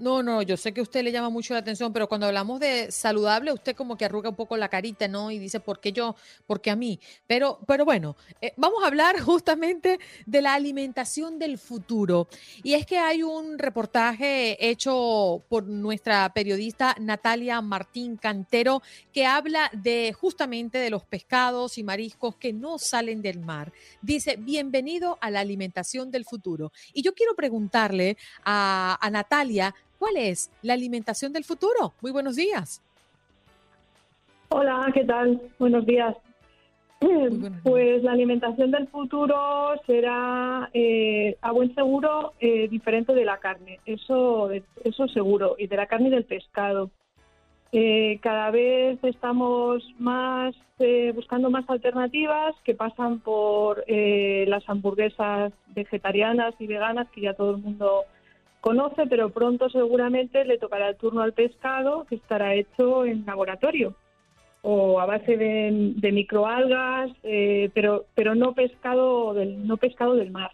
No, 0.00 0.22
no, 0.22 0.42
yo 0.42 0.56
sé 0.56 0.72
que 0.72 0.80
a 0.80 0.82
usted 0.82 1.02
le 1.02 1.12
llama 1.12 1.30
mucho 1.30 1.54
la 1.54 1.60
atención, 1.60 1.92
pero 1.92 2.08
cuando 2.08 2.26
hablamos 2.26 2.58
de 2.58 2.90
saludable, 2.90 3.52
usted 3.52 3.76
como 3.76 3.96
que 3.96 4.04
arruga 4.04 4.30
un 4.30 4.34
poco 4.34 4.56
la 4.56 4.68
carita, 4.68 5.06
¿no? 5.08 5.30
Y 5.30 5.38
dice, 5.38 5.60
¿por 5.60 5.80
qué 5.80 5.92
yo? 5.92 6.16
¿Por 6.46 6.60
qué 6.60 6.70
a 6.70 6.76
mí? 6.76 6.98
Pero, 7.26 7.60
pero 7.66 7.84
bueno, 7.84 8.16
eh, 8.40 8.52
vamos 8.56 8.82
a 8.82 8.88
hablar 8.88 9.20
justamente 9.20 10.00
de 10.26 10.42
la 10.42 10.54
alimentación 10.54 11.38
del 11.38 11.58
futuro. 11.58 12.28
Y 12.62 12.74
es 12.74 12.86
que 12.86 12.98
hay 12.98 13.22
un 13.22 13.58
reportaje 13.58 14.56
hecho 14.68 15.44
por 15.48 15.64
nuestra 15.64 16.32
periodista 16.32 16.96
Natalia 16.98 17.60
Martín 17.60 18.16
Cantero 18.16 18.82
que 19.12 19.26
habla 19.26 19.70
de 19.72 20.12
justamente 20.18 20.78
de 20.78 20.90
los 20.90 21.04
pescados 21.04 21.78
y 21.78 21.84
mariscos 21.84 22.36
que 22.36 22.52
no 22.52 22.78
salen 22.78 23.22
del 23.22 23.38
mar. 23.38 23.72
Dice, 24.02 24.36
bienvenido 24.36 25.18
a 25.20 25.30
la 25.30 25.40
alimentación 25.40 26.10
del 26.10 26.24
futuro. 26.24 26.72
Y 26.92 27.02
yo 27.02 27.14
quiero 27.14 27.34
preguntarle 27.34 28.16
a, 28.44 28.98
a 29.00 29.10
Natalia, 29.10 29.74
¿Cuál 30.04 30.18
es 30.18 30.50
la 30.60 30.74
alimentación 30.74 31.32
del 31.32 31.44
futuro? 31.44 31.94
Muy 32.02 32.12
buenos 32.12 32.36
días. 32.36 32.82
Hola, 34.50 34.86
¿qué 34.92 35.02
tal? 35.02 35.40
Buenos 35.58 35.86
días. 35.86 36.14
Pues 37.62 38.02
la 38.02 38.12
alimentación 38.12 38.70
del 38.70 38.86
futuro 38.88 39.72
será 39.86 40.68
eh, 40.74 41.38
a 41.40 41.52
buen 41.52 41.74
seguro 41.74 42.34
eh, 42.38 42.68
diferente 42.68 43.14
de 43.14 43.24
la 43.24 43.38
carne, 43.38 43.80
eso, 43.86 44.50
eso 44.84 45.08
seguro, 45.08 45.56
y 45.58 45.68
de 45.68 45.76
la 45.76 45.86
carne 45.86 46.08
y 46.08 46.10
del 46.10 46.24
pescado. 46.24 46.90
Eh, 47.72 48.18
cada 48.20 48.50
vez 48.50 49.02
estamos 49.04 49.82
más 49.98 50.54
buscando 51.14 51.48
más 51.48 51.64
alternativas 51.70 52.54
que 52.62 52.74
pasan 52.74 53.20
por 53.20 53.84
las 53.88 54.68
hamburguesas 54.68 55.52
vegetarianas 55.68 56.54
y 56.58 56.66
veganas 56.66 57.08
que 57.10 57.22
ya 57.22 57.32
todo 57.32 57.52
el 57.52 57.62
mundo 57.62 58.04
conoce, 58.64 59.06
pero 59.06 59.28
pronto 59.28 59.68
seguramente 59.68 60.42
le 60.46 60.56
tocará 60.56 60.88
el 60.88 60.96
turno 60.96 61.20
al 61.20 61.34
pescado 61.34 62.06
que 62.08 62.14
estará 62.14 62.54
hecho 62.54 63.04
en 63.04 63.26
laboratorio 63.26 63.94
o 64.62 64.98
a 64.98 65.04
base 65.04 65.36
de, 65.36 66.10
microalgas, 66.10 67.10
eh, 67.24 67.70
pero 67.74 68.06
pero 68.14 68.34
no 68.34 68.54
pescado 68.54 69.34
del 69.34 69.66
no 69.66 69.76
pescado 69.76 70.14
del 70.14 70.30
mar. 70.30 70.50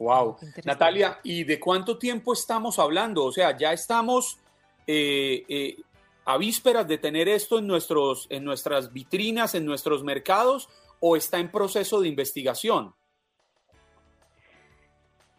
Wow, 0.00 0.38
Natalia, 0.64 1.20
¿y 1.22 1.44
de 1.44 1.60
cuánto 1.60 1.96
tiempo 1.96 2.32
estamos 2.32 2.80
hablando? 2.80 3.24
O 3.24 3.30
sea, 3.30 3.56
ya 3.56 3.72
estamos 3.72 4.40
eh, 4.88 5.44
eh, 5.48 5.76
a 6.24 6.36
vísperas 6.36 6.88
de 6.88 6.98
tener 6.98 7.28
esto 7.28 7.60
en 7.60 7.68
nuestros 7.68 8.26
en 8.28 8.42
nuestras 8.42 8.92
vitrinas, 8.92 9.54
en 9.54 9.64
nuestros 9.64 10.02
mercados, 10.02 10.68
o 10.98 11.14
está 11.14 11.38
en 11.38 11.52
proceso 11.52 12.00
de 12.00 12.08
investigación. 12.08 12.92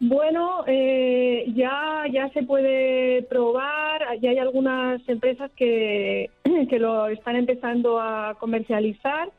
Bueno, 0.00 0.64
eh, 0.66 1.44
ya, 1.54 2.04
ya 2.12 2.28
se 2.30 2.42
puede 2.42 3.22
probar, 3.22 4.18
ya 4.20 4.30
hay 4.30 4.38
algunas 4.38 5.00
empresas 5.08 5.50
que, 5.52 6.30
que 6.68 6.78
lo 6.78 7.08
están 7.08 7.36
empezando 7.36 8.00
a 8.00 8.36
comercializar. 8.38 9.30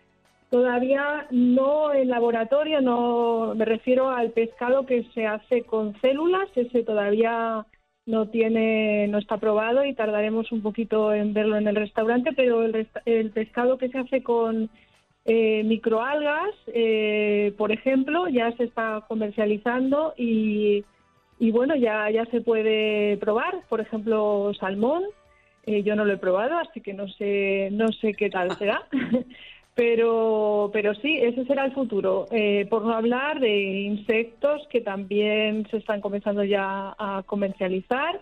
Todavía 0.50 1.28
no 1.32 1.94
en 1.94 2.10
laboratorio, 2.10 2.80
no 2.82 3.54
me 3.56 3.66
refiero 3.66 4.10
al 4.10 4.32
pescado 4.32 4.86
que 4.86 5.04
se 5.14 5.26
hace 5.28 5.64
con 5.64 6.00
células, 6.00 6.48
ese 6.56 6.84
todavía 6.84 7.66
no 8.06 8.28
tiene, 8.28 9.08
no 9.08 9.18
está 9.18 9.38
probado 9.38 9.84
y 9.84 9.94
tardaremos 9.94 10.52
un 10.52 10.62
poquito 10.62 11.14
en 11.14 11.34
verlo 11.34 11.58
en 11.58 11.68
el 11.68 11.76
restaurante, 11.76 12.32
pero 12.34 12.64
el, 12.64 12.88
el 13.06 13.32
pescado 13.32 13.78
que 13.78 13.90
se 13.90 13.98
hace 13.98 14.24
con 14.24 14.70
eh, 15.28 15.64
microalgas, 15.64 16.54
eh, 16.68 17.52
por 17.58 17.72
ejemplo, 17.72 18.28
ya 18.28 18.52
se 18.58 18.66
está 18.66 19.04
comercializando 19.08 20.14
y, 20.16 20.84
bueno, 21.40 21.76
ya, 21.76 22.12
ya 22.12 22.26
se 22.26 22.42
puede 22.42 23.18
probar. 23.18 23.62
Por 23.68 23.82
ejemplo, 23.82 24.52
salmón. 24.60 25.04
Eh, 25.66 25.82
yo 25.82 25.96
no 25.96 26.06
lo 26.06 26.14
he 26.14 26.18
probado, 26.18 26.60
así 26.60 26.80
que 26.80 26.94
no 26.94 27.08
sé, 27.08 27.70
no 27.72 27.88
sé 27.88 28.14
qué 28.14 28.30
tal 28.30 28.56
será. 28.60 28.84
pero, 29.74 30.70
pero 30.72 30.94
sí, 30.94 31.18
ese 31.18 31.44
será 31.46 31.66
el 31.66 31.74
futuro. 31.74 32.28
por 32.70 32.84
no 32.84 32.94
hablar 32.94 33.40
de 33.40 33.82
insectos 33.82 34.68
que 34.70 34.82
también 34.82 35.68
se 35.72 35.78
están 35.78 36.02
comenzando 36.02 36.44
ya 36.44 36.96
a 37.00 37.24
comercializar. 37.26 38.22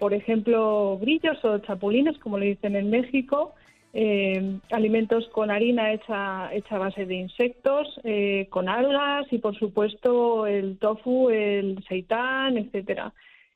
Por 0.00 0.14
ejemplo, 0.14 0.98
grillos 1.00 1.44
o 1.44 1.58
chapulines, 1.58 2.18
como 2.18 2.38
le 2.38 2.46
dicen 2.46 2.74
en 2.74 2.90
México. 2.90 3.54
Eh, 3.92 4.60
alimentos 4.70 5.28
con 5.30 5.50
harina 5.50 5.92
hecha, 5.92 6.54
hecha 6.54 6.76
a 6.76 6.78
base 6.78 7.06
de 7.06 7.14
insectos, 7.16 8.00
eh, 8.04 8.46
con 8.50 8.68
algas 8.68 9.26
y 9.32 9.38
por 9.38 9.58
supuesto 9.58 10.46
el 10.46 10.78
tofu, 10.78 11.28
el 11.30 11.82
seitán, 11.88 12.56
etcétera. 12.56 13.12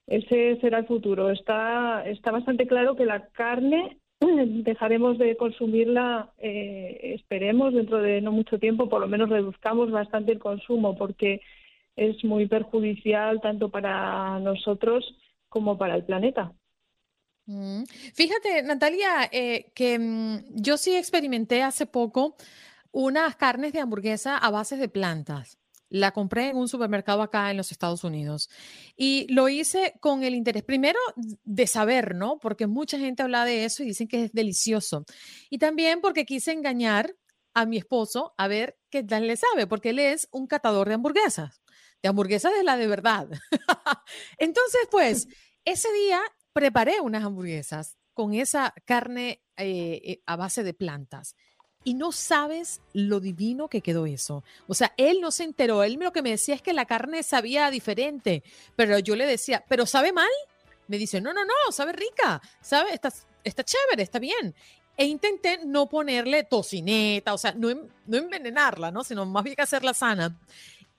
Ese 0.07 0.59
será 0.61 0.79
el 0.79 0.87
futuro. 0.87 1.31
Está, 1.31 2.05
está 2.07 2.33
bastante 2.33 2.67
claro 2.67 2.97
que 2.97 3.07
la 3.07 3.29
carne 3.29 3.99
dejaremos 4.21 5.19
de 5.19 5.37
consumirla, 5.37 6.33
eh, 6.38 7.14
esperemos, 7.14 7.73
dentro 7.73 7.99
de 7.99 8.21
no 8.21 8.33
mucho 8.33 8.59
tiempo, 8.59 8.88
por 8.88 9.00
lo 9.00 9.09
menos 9.09 9.29
reduzcamos 9.31 9.91
bastante 9.91 10.33
el 10.33 10.41
consumo 10.41 10.97
porque 10.97 11.43
es 11.97 12.25
muy 12.25 12.47
perjudicial 12.47 13.41
tanto 13.41 13.69
para 13.69 14.41
nosotros 14.41 15.05
como 15.49 15.79
para 15.79 15.95
el 15.95 16.05
planeta. 16.05 16.53
Mm. 17.47 17.85
Fíjate, 18.15 18.63
Natalia, 18.63 19.29
eh, 19.31 19.71
que 19.75 19.99
mm, 19.99 20.45
yo 20.55 20.77
sí 20.77 20.97
experimenté 20.97 21.63
hace 21.63 21.87
poco 21.87 22.37
unas 22.91 23.37
carnes 23.37 23.73
de 23.73 23.81
hamburguesa 23.81 24.39
a 24.39 24.51
base 24.51 24.77
de 24.77 24.89
plantas. 24.89 25.59
La 25.91 26.13
compré 26.13 26.49
en 26.49 26.57
un 26.57 26.69
supermercado 26.69 27.23
acá 27.23 27.51
en 27.51 27.57
los 27.57 27.71
Estados 27.71 28.03
Unidos 28.03 28.49
y 28.97 29.27
lo 29.33 29.49
hice 29.49 29.95
con 30.01 30.25
el 30.25 30.35
interés, 30.35 30.63
primero, 30.65 30.99
de 31.45 31.67
saber, 31.67 32.15
¿no? 32.15 32.39
Porque 32.41 32.67
mucha 32.67 32.99
gente 32.99 33.23
habla 33.23 33.45
de 33.45 33.65
eso 33.65 33.83
y 33.83 33.87
dicen 33.87 34.09
que 34.09 34.25
es 34.25 34.33
delicioso. 34.33 35.05
Y 35.51 35.59
también 35.59 36.01
porque 36.01 36.25
quise 36.25 36.53
engañar 36.53 37.15
a 37.53 37.67
mi 37.67 37.77
esposo 37.77 38.35
a 38.39 38.49
ver 38.49 38.77
qué 38.91 39.05
tal 39.05 39.27
le 39.27 39.37
sabe, 39.37 39.67
porque 39.67 39.91
él 39.91 39.99
es 40.01 40.29
un 40.33 40.47
catador 40.47 40.89
de 40.89 40.95
hamburguesas, 40.95 41.63
de 42.03 42.09
hamburguesas 42.09 42.53
de 42.57 42.65
la 42.65 42.77
de 42.77 42.87
verdad. 42.89 43.29
Entonces, 44.39 44.81
pues, 44.91 45.29
ese 45.65 45.93
día 45.93 46.21
preparé 46.55 47.01
unas 47.01 47.23
hamburguesas 47.23 47.99
con 48.15 48.33
esa 48.33 48.73
carne 48.87 49.43
eh, 49.59 50.01
eh, 50.05 50.23
a 50.25 50.37
base 50.37 50.63
de 50.63 50.73
plantas. 50.73 51.37
Y 51.87 51.93
no 51.93 52.13
sabes 52.13 52.81
lo 52.95 53.21
divino 53.21 53.69
que 53.69 53.83
quedó 53.83 54.07
eso. 54.07 54.43
O 54.67 54.73
sea, 54.73 54.95
él 54.97 55.21
no 55.21 55.31
se 55.31 55.45
enteró. 55.45 55.83
Él 55.83 55.99
lo 56.01 56.15
que 56.15 56.23
me 56.23 56.31
decía 56.31 56.55
es 56.55 56.63
que 56.63 56.73
la 56.73 56.87
carne 56.87 57.23
sabía 57.23 57.71
diferente. 57.71 58.43
Pero 58.75 58.99
yo 59.01 59.17
le 59.17 59.27
decía, 59.27 59.63
¿pero 59.69 59.85
sabe 59.85 60.11
mal? 60.15 60.31
me 60.87 60.99
dice, 60.99 61.21
no, 61.21 61.33
no, 61.33 61.45
no, 61.45 61.73
sabe 61.73 61.93
rica, 61.93 62.41
sabe, 62.61 62.93
está, 62.93 63.13
está 63.43 63.65
chévere, 63.65 64.03
está 64.03 64.19
bien. 64.19 64.55
E 64.97 65.07
intenté 65.07 65.61
no 65.65 65.89
ponerle 65.89 66.45
tocineta, 66.45 67.35
o 67.35 67.39
sea, 67.39 67.53
no, 67.53 67.69
no 68.07 68.17
envenenarla, 68.17 68.91
¿no? 68.91 69.03
Sino 69.03 69.27
más 69.27 69.43
bien 69.43 69.57
hacerla 69.59 69.95
sana. 69.95 70.39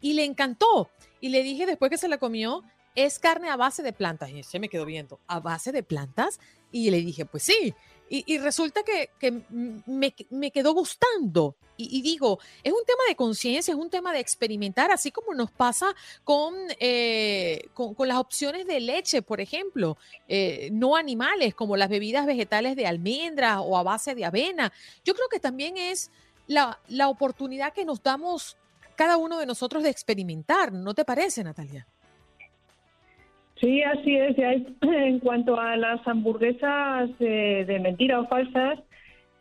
Y 0.02 0.14
le 0.14 0.26
encantó. 0.26 0.90
Y 1.22 1.30
le 1.30 1.44
dije 1.44 1.66
después 1.66 1.90
que 1.90 1.98
se 1.98 2.10
la 2.10 2.18
comió, 2.18 2.64
es 2.96 3.20
carne 3.20 3.50
a 3.50 3.58
base 3.58 3.84
de 3.84 3.94
plantas. 3.94 4.30
Y 4.32 4.44
se 4.44 4.60
me 4.60 4.70
quedó 4.70 4.86
viendo, 4.86 5.20
¿a 5.28 5.40
base 5.40 5.72
de 5.72 5.84
plantas? 5.84 6.40
Y 6.72 6.90
le 6.90 6.98
dije, 6.98 7.26
pues 7.26 7.44
sí. 7.44 7.74
Y, 8.08 8.38
resulta 8.38 8.82
que, 8.84 9.10
me, 9.50 10.52
quedó 10.52 10.74
gustando. 10.74 11.56
Y, 11.76 12.02
digo, 12.04 12.40
es 12.64 12.72
un 12.72 12.86
tema 12.86 13.02
de 13.08 13.16
conciencia, 13.16 13.74
es 13.74 13.78
un 13.78 13.90
tema 13.90 14.14
de 14.14 14.20
experimentar, 14.20 14.92
así 14.92 15.12
como 15.12 15.34
nos 15.34 15.52
pasa 15.52 15.88
con, 16.24 16.54
eh, 16.80 17.68
con, 17.74 17.96
las 18.08 18.18
opciones 18.18 18.68
de 18.68 18.80
leche, 18.80 19.24
por 19.24 19.42
ejemplo, 19.42 19.98
eh, 20.28 20.70
no 20.72 20.96
animales, 20.96 21.56
como 21.56 21.78
las 21.78 21.90
bebidas 21.90 22.28
vegetales 22.28 22.76
de 22.76 22.86
almendras 22.86 23.60
o 23.62 23.76
a 23.76 23.84
base 23.84 24.14
de 24.14 24.24
avena. 24.24 24.72
Yo 25.04 25.16
creo 25.16 25.28
que 25.28 25.40
también 25.40 25.76
es 25.78 26.12
la, 26.46 26.80
la 26.88 27.10
oportunidad 27.10 27.74
que 27.74 27.86
nos 27.86 28.04
damos 28.04 28.56
cada 28.96 29.18
uno 29.18 29.40
de 29.40 29.48
nosotros 29.48 29.84
de 29.84 29.90
experimentar, 29.90 30.72
¿no 30.72 30.94
te 30.94 31.06
parece, 31.06 31.44
Natalia? 31.44 31.88
Sí, 33.60 33.82
así 33.84 34.16
es. 34.16 34.36
en 34.82 35.20
cuanto 35.20 35.60
a 35.60 35.76
las 35.78 36.06
hamburguesas 36.08 37.10
de 37.20 37.80
mentira 37.82 38.20
o 38.20 38.28
falsas, 38.28 38.80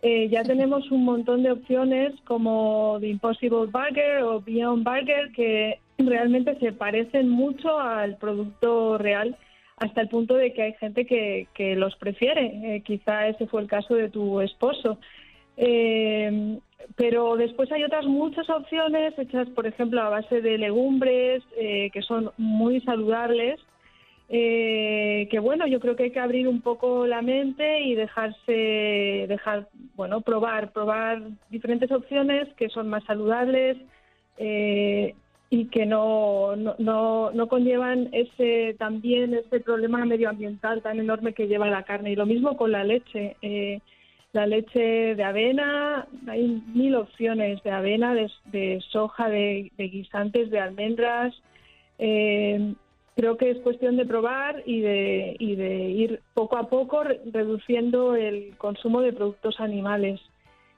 eh, 0.07 0.29
ya 0.29 0.43
tenemos 0.43 0.91
un 0.91 1.03
montón 1.03 1.43
de 1.43 1.51
opciones 1.51 2.13
como 2.27 2.99
The 3.01 3.09
Impossible 3.09 3.71
Burger 3.73 4.23
o 4.23 4.43
Beyond 4.43 4.85
Burger 4.85 5.33
que 5.33 5.79
realmente 5.97 6.59
se 6.59 6.75
parecen 6.75 7.31
mucho 7.31 7.81
al 7.81 8.19
producto 8.19 8.99
real 8.99 9.35
hasta 9.79 10.03
el 10.03 10.11
punto 10.11 10.35
de 10.35 10.53
que 10.53 10.61
hay 10.61 10.75
gente 10.75 11.07
que, 11.07 11.75
los 11.77 11.97
prefiere. 11.97 12.77
Eh, 12.77 12.83
quizá 12.83 13.29
ese 13.29 13.47
fue 13.47 13.63
el 13.63 13.67
caso 13.67 13.95
de 13.95 14.11
tu 14.11 14.43
esposo. 14.43 14.99
Eh, 15.57 16.59
pero 16.97 17.37
después 17.37 17.73
hay 17.73 17.83
otras 17.85 18.05
muchas 18.05 18.51
opciones 18.51 19.19
hechas, 19.19 19.49
por 19.55 19.67
ejemplo, 19.67 20.03
a 20.03 20.11
base 20.11 20.43
de 20.43 20.59
legumbres, 20.59 21.43
que 21.55 22.03
son 22.03 22.31
muy 22.37 22.83
saludables 22.83 23.59
eh, 24.29 25.29
que 25.31 25.39
bueno, 25.39 25.67
yo 25.67 25.81
creo 25.81 25.97
que 25.97 26.05
hay 26.05 26.11
que 26.11 26.21
abrir 26.21 26.49
un 26.49 26.61
poco 26.63 27.07
la 27.07 27.23
mente 27.23 27.83
y 27.83 27.95
dejarse, 27.95 29.27
dejar, 29.29 29.69
bueno, 29.97 30.23
probar, 30.23 30.73
probar 30.73 31.23
diferentes 31.51 31.91
opciones 31.93 32.49
que 32.57 32.71
son 32.71 32.89
más 32.89 33.05
saludables 33.05 33.77
eh, 34.39 35.15
y 35.51 35.67
que 35.67 35.87
no, 35.87 36.57
no, 36.57 37.31
no, 37.31 37.49
conllevan 37.49 38.09
ese 38.13 38.75
también 38.79 39.35
ese 39.35 39.61
problema 39.61 40.05
medioambiental 40.05 40.83
tan 40.83 40.99
enorme 40.99 41.35
que 41.35 41.47
lleva 41.47 41.69
la 41.69 41.85
carne. 41.85 42.13
Y 42.13 42.17
lo 42.17 42.27
mismo 42.27 42.57
con 42.57 42.73
la 42.73 42.83
leche. 42.83 43.37
Eh, 43.43 43.81
la 44.33 44.47
leche 44.49 45.15
de 45.15 45.23
avena, 45.23 46.09
hay 46.27 46.61
mil 46.75 46.97
opciones 46.97 47.63
de 47.63 47.71
avena, 47.71 48.15
de, 48.15 48.83
soja, 48.91 49.29
de, 49.29 49.71
guisantes, 49.77 50.51
de 50.51 50.59
almendras. 50.59 51.33
Eh, 52.01 52.75
creo 53.15 53.37
que 53.37 53.51
es 53.51 53.59
cuestión 53.59 53.97
de 53.97 54.07
probar 54.07 54.63
y 54.67 54.81
de, 54.81 55.37
y 55.39 55.57
de 55.57 55.91
ir 55.91 56.21
poco 56.35 56.57
a 56.57 56.69
poco 56.69 57.05
reduciendo 57.05 58.17
el 58.17 58.57
consumo 58.59 59.01
de 59.01 59.13
productos 59.13 59.61
animales 59.61 60.21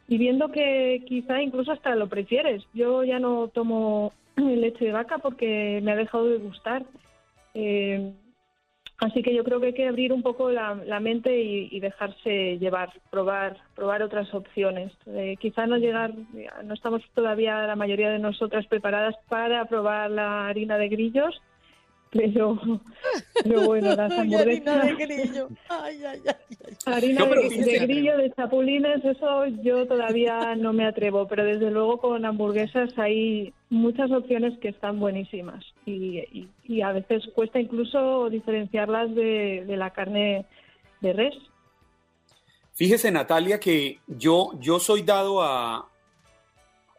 y 0.08 0.18
viendo 0.18 0.50
que 0.52 1.02
quizá 1.06 1.42
incluso 1.42 1.72
hasta 1.72 1.94
lo 1.96 2.08
prefieres. 2.08 2.62
Yo 2.74 3.04
ya 3.04 3.18
no 3.18 3.48
tomo 3.48 4.12
leche 4.36 4.84
de 4.84 4.92
vaca 4.92 5.18
porque 5.18 5.80
me 5.82 5.92
ha 5.92 5.96
dejado 5.96 6.26
de 6.26 6.38
gustar. 6.38 6.84
Eh, 7.54 8.12
así 8.98 9.22
que 9.22 9.34
yo 9.34 9.42
creo 9.42 9.58
que 9.58 9.68
hay 9.68 9.74
que 9.74 9.88
abrir 9.88 10.12
un 10.12 10.22
poco 10.22 10.50
la, 10.50 11.00
mente 11.00 11.40
y, 11.40 11.80
dejarse 11.80 12.58
llevar, 12.58 12.92
probar, 13.10 13.56
probar 13.74 14.02
otras 14.02 14.32
opciones. 14.34 14.92
Eh, 15.06 15.36
quizá 15.40 15.66
no 15.66 15.78
llegar, 15.78 16.12
no 16.64 16.74
estamos 16.74 17.02
todavía 17.14 17.66
la 17.66 17.76
mayoría 17.76 18.10
de 18.10 18.18
nosotras 18.18 18.66
preparadas 18.66 19.16
para 19.28 19.64
probar 19.64 20.10
la 20.10 20.46
harina 20.48 20.76
de 20.76 20.88
grillos 20.88 21.42
pero, 22.16 22.58
pero 23.42 23.66
bueno, 23.66 23.94
las 23.94 24.12
hamburguesas. 24.18 24.68
harina 24.68 24.84
de 24.84 24.94
grillo. 24.94 25.48
Ay, 25.68 26.04
ay, 26.04 26.22
ay, 26.26 26.76
harina 26.86 27.24
de, 27.26 27.78
grillo, 27.80 28.16
de 28.16 28.32
chapulines, 28.32 29.04
eso 29.04 29.46
yo 29.62 29.86
todavía 29.86 30.54
no 30.56 30.72
me 30.72 30.86
atrevo, 30.86 31.28
pero 31.28 31.44
desde 31.44 31.70
luego 31.70 31.98
con 31.98 32.24
hamburguesas 32.24 32.90
hay 32.98 33.52
muchas 33.70 34.10
opciones 34.10 34.58
que 34.58 34.68
están 34.68 34.98
buenísimas 34.98 35.64
y, 35.84 36.48
y, 36.64 36.82
a 36.82 36.92
veces 36.92 37.24
cuesta 37.34 37.58
incluso 37.60 38.30
diferenciarlas 38.30 39.14
de, 39.14 39.64
de, 39.66 39.76
la 39.76 39.90
carne 39.90 40.46
de 41.00 41.12
res. 41.12 41.34
Fíjese, 42.74 43.10
Natalia, 43.10 43.58
que 43.58 44.00
yo, 44.06 44.52
yo 44.60 44.78
soy 44.78 45.02
dado 45.02 45.42
a, 45.42 45.88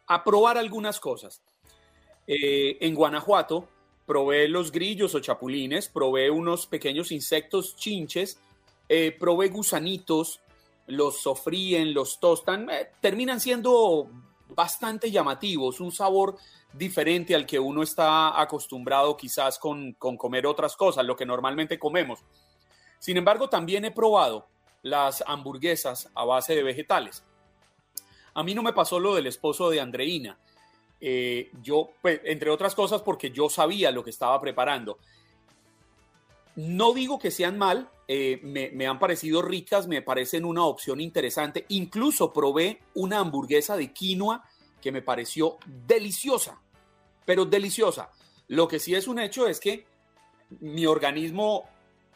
a 0.07 0.23
probar 0.23 0.57
algunas 0.57 0.99
cosas. 0.99 1.41
Eh, 2.27 2.77
en 2.81 2.93
Guanajuato, 2.93 3.69
probé 4.07 4.47
los 4.47 4.71
grillos 4.71 5.13
o 5.13 5.19
chapulines, 5.19 5.89
probé 5.89 6.31
unos 6.31 6.65
pequeños 6.65 7.11
insectos 7.11 7.75
chinches, 7.75 8.39
eh, 8.87 9.11
probé 9.11 9.49
gusanitos, 9.49 10.39
los 10.87 11.21
sofríen, 11.21 11.93
los 11.93 12.19
tostan, 12.19 12.69
eh, 12.69 12.89
terminan 13.01 13.41
siendo 13.41 14.09
bastante 14.47 15.11
llamativos, 15.11 15.81
un 15.81 15.91
sabor 15.91 16.37
diferente 16.71 17.35
al 17.35 17.45
que 17.45 17.59
uno 17.59 17.83
está 17.83 18.39
acostumbrado 18.41 19.17
quizás 19.17 19.59
con, 19.59 19.91
con 19.93 20.15
comer 20.15 20.47
otras 20.47 20.77
cosas, 20.77 21.05
lo 21.05 21.17
que 21.17 21.25
normalmente 21.25 21.77
comemos. 21.77 22.21
Sin 22.99 23.17
embargo, 23.17 23.49
también 23.49 23.83
he 23.83 23.91
probado 23.91 24.47
las 24.83 25.21
hamburguesas 25.27 26.09
a 26.15 26.23
base 26.23 26.55
de 26.55 26.63
vegetales. 26.63 27.25
A 28.33 28.43
mí 28.43 28.55
no 28.55 28.63
me 28.63 28.71
pasó 28.71 29.01
lo 29.01 29.15
del 29.15 29.27
esposo 29.27 29.69
de 29.69 29.81
Andreina. 29.81 30.37
Eh, 30.99 31.51
yo, 31.61 31.91
pues, 32.01 32.21
entre 32.23 32.49
otras 32.49 32.73
cosas, 32.73 33.01
porque 33.01 33.31
yo 33.31 33.49
sabía 33.49 33.91
lo 33.91 34.03
que 34.03 34.09
estaba 34.09 34.39
preparando. 34.41 34.97
No 36.55 36.93
digo 36.93 37.19
que 37.19 37.29
sean 37.29 37.57
mal, 37.57 37.89
eh, 38.07 38.39
me, 38.41 38.87
han 38.87 38.97
parecido 38.97 39.41
ricas, 39.41 39.87
me 39.87 40.01
parecen 40.01 40.43
una 40.43 40.65
opción 40.65 40.99
interesante. 40.99 41.65
Incluso 41.69 42.33
probé 42.33 42.81
una 42.95 43.19
hamburguesa 43.19 43.77
de 43.77 43.93
quinoa 43.93 44.43
que 44.81 44.91
me 44.91 45.01
pareció 45.01 45.57
deliciosa, 45.65 46.59
pero 47.25 47.45
deliciosa. 47.45 48.09
Lo 48.47 48.67
que 48.67 48.79
sí 48.79 48.95
es 48.95 49.07
un 49.07 49.19
hecho 49.19 49.47
es 49.47 49.59
que 49.59 49.85
mi 50.61 50.85
organismo 50.85 51.65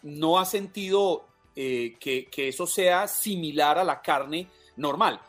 no 0.04 0.39
ha 0.39 0.46
sentido 0.46 1.28
eh, 1.56 1.98
que, 2.00 2.26
que 2.26 2.48
eso 2.48 2.65
sea 2.65 3.08
similar 3.08 3.78
a 3.78 3.84
la 3.84 4.02
carne 4.02 4.48
normal 4.78 5.20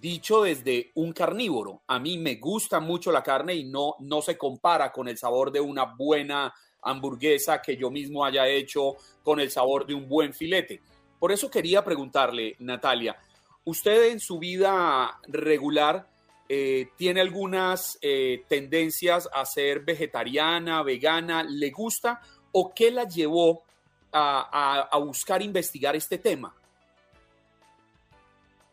dicho 0.00 0.42
desde 0.42 0.90
un 0.94 1.12
carnívoro. 1.12 1.82
A 1.86 1.98
mí 1.98 2.18
me 2.18 2.36
gusta 2.36 2.80
mucho 2.80 3.12
la 3.12 3.22
carne 3.22 3.54
y 3.54 3.64
no, 3.64 3.96
no 4.00 4.22
se 4.22 4.36
compara 4.36 4.92
con 4.92 5.08
el 5.08 5.18
sabor 5.18 5.50
de 5.50 5.60
una 5.60 5.84
buena 5.84 6.52
hamburguesa 6.82 7.62
que 7.62 7.76
yo 7.76 7.90
mismo 7.90 8.24
haya 8.24 8.46
hecho 8.46 8.96
con 9.22 9.40
el 9.40 9.50
sabor 9.50 9.86
de 9.86 9.94
un 9.94 10.08
buen 10.08 10.34
filete. 10.34 10.82
Por 11.18 11.32
eso 11.32 11.50
quería 11.50 11.82
preguntarle, 11.82 12.56
Natalia, 12.58 13.16
¿usted 13.64 14.10
en 14.10 14.20
su 14.20 14.38
vida 14.38 15.18
regular 15.26 16.08
eh, 16.48 16.88
tiene 16.96 17.22
algunas 17.22 17.98
eh, 18.02 18.44
tendencias 18.48 19.28
a 19.32 19.44
ser 19.46 19.80
vegetariana, 19.80 20.82
vegana? 20.82 21.42
¿Le 21.42 21.70
gusta 21.70 22.20
o 22.52 22.72
qué 22.74 22.90
la 22.90 23.04
llevó 23.04 23.64
a, 24.12 24.88
a 24.90 24.98
buscar 24.98 25.42
investigar 25.42 25.96
este 25.96 26.18
tema? 26.18 26.54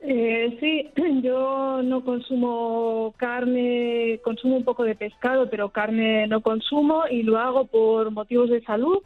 Eh, 0.03 0.57
sí, 0.59 0.89
yo 1.21 1.81
no 1.83 2.03
consumo 2.03 3.13
carne, 3.17 4.19
consumo 4.23 4.57
un 4.57 4.63
poco 4.63 4.83
de 4.83 4.95
pescado, 4.95 5.49
pero 5.49 5.69
carne 5.69 6.27
no 6.27 6.41
consumo 6.41 7.03
y 7.09 7.23
lo 7.23 7.37
hago 7.37 7.65
por 7.65 8.11
motivos 8.11 8.49
de 8.49 8.61
salud. 8.63 8.99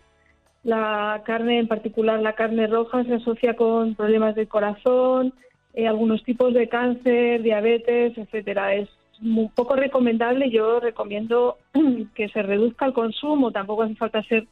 La 0.63 1.21
carne, 1.25 1.59
en 1.59 1.67
particular 1.67 2.19
la 2.21 2.33
carne 2.33 2.67
roja, 2.67 3.03
se 3.03 3.15
asocia 3.15 3.55
con 3.55 3.95
problemas 3.95 4.35
del 4.35 4.47
corazón, 4.47 5.33
eh, 5.73 5.87
algunos 5.87 6.23
tipos 6.23 6.53
de 6.53 6.69
cáncer, 6.69 7.41
diabetes, 7.41 8.17
etcétera. 8.17 8.73
Es 8.75 8.89
muy 9.19 9.49
poco 9.49 9.75
recomendable. 9.75 10.49
Yo 10.49 10.79
recomiendo 10.79 11.57
que 12.15 12.29
se 12.29 12.41
reduzca 12.41 12.85
el 12.85 12.93
consumo. 12.93 13.51
Tampoco 13.51 13.83
hace 13.83 13.95
falta 13.95 14.23
ser 14.23 14.47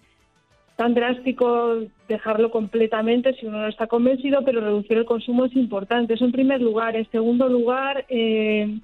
tan 0.76 0.94
drástico 0.94 1.76
dejarlo 2.08 2.50
completamente 2.52 3.34
si 3.36 3.46
uno 3.46 3.60
no 3.60 3.68
está 3.68 3.88
convencido, 3.88 4.44
pero 4.44 4.62
reducir 4.62 4.98
el 4.98 5.06
consumo 5.06 5.46
es 5.46 5.56
importante. 5.56 6.14
Eso 6.14 6.26
en 6.26 6.32
primer 6.32 6.62
lugar. 6.62 6.96
En 6.96 7.10
segundo 7.12 7.48
lugar, 7.48 8.06
eh, 8.10 8.80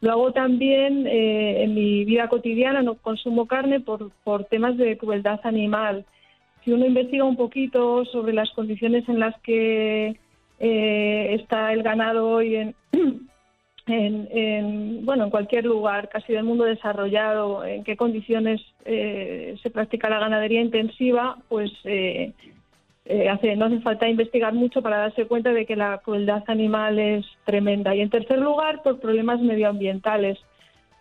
lo 0.00 0.12
hago 0.12 0.32
también 0.32 1.06
eh, 1.06 1.64
en 1.64 1.74
mi 1.74 2.04
vida 2.04 2.28
cotidiana, 2.28 2.82
no 2.82 2.94
consumo 2.94 3.46
carne 3.46 3.80
por, 3.80 4.10
por 4.24 4.44
temas 4.44 4.76
de 4.76 4.96
crueldad 4.96 5.40
animal. 5.44 6.04
Si 6.64 6.72
uno 6.72 6.86
investiga 6.86 7.24
un 7.24 7.36
poquito 7.36 8.04
sobre 8.06 8.32
las 8.32 8.50
condiciones 8.52 9.06
en 9.08 9.20
las 9.20 9.38
que 9.40 10.16
eh, 10.60 11.34
está 11.34 11.72
el 11.72 11.82
ganado 11.82 12.28
hoy 12.28 12.56
en, 12.56 12.74
en, 13.86 15.04
bueno, 15.04 15.24
en 15.24 15.30
cualquier 15.30 15.64
lugar, 15.66 16.08
casi 16.08 16.32
del 16.32 16.44
mundo 16.44 16.64
desarrollado, 16.64 17.64
en 17.64 17.84
qué 17.84 17.96
condiciones 17.96 18.60
eh, 18.84 19.56
se 19.62 19.70
practica 19.70 20.08
la 20.08 20.20
ganadería 20.20 20.60
intensiva, 20.60 21.36
pues 21.48 21.70
eh, 21.84 22.32
eh, 23.06 23.28
hace, 23.28 23.54
no 23.56 23.66
hace 23.66 23.80
falta 23.80 24.08
investigar 24.08 24.54
mucho 24.54 24.80
para 24.80 24.96
darse 24.96 25.26
cuenta 25.26 25.52
de 25.52 25.66
que 25.66 25.76
la 25.76 25.98
crueldad 25.98 26.42
animal 26.46 26.98
es 26.98 27.26
tremenda. 27.44 27.94
Y 27.94 28.00
en 28.00 28.10
tercer 28.10 28.38
lugar, 28.38 28.82
por 28.82 29.00
problemas 29.00 29.40
medioambientales. 29.40 30.38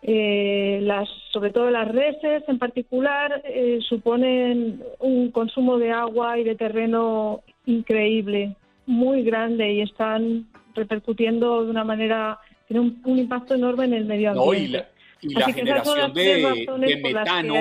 Eh, 0.06 0.80
las, 0.82 1.08
sobre 1.32 1.52
todo 1.52 1.72
las 1.72 1.88
reses 1.88 2.44
en 2.50 2.60
particular 2.60 3.42
eh, 3.46 3.80
suponen 3.88 4.84
un 5.00 5.32
consumo 5.32 5.78
de 5.78 5.92
agua 5.92 6.38
y 6.38 6.44
de 6.44 6.56
terreno 6.56 7.40
increíble, 7.66 8.58
muy 8.86 9.24
grande 9.24 9.72
y 9.72 9.80
están 9.80 10.46
repercutiendo 10.76 11.64
de 11.64 11.72
una 11.72 11.86
manera, 11.86 12.38
tiene 12.68 12.80
un, 13.04 13.18
impacto 13.18 13.56
enorme 13.56 13.86
en 13.86 13.94
el 13.94 14.06
medio 14.06 14.32
ambiente. 14.32 14.86
y 15.22 15.34
la, 15.34 15.54
generación 15.54 16.14
de, 16.14 17.00
metano. 17.02 17.56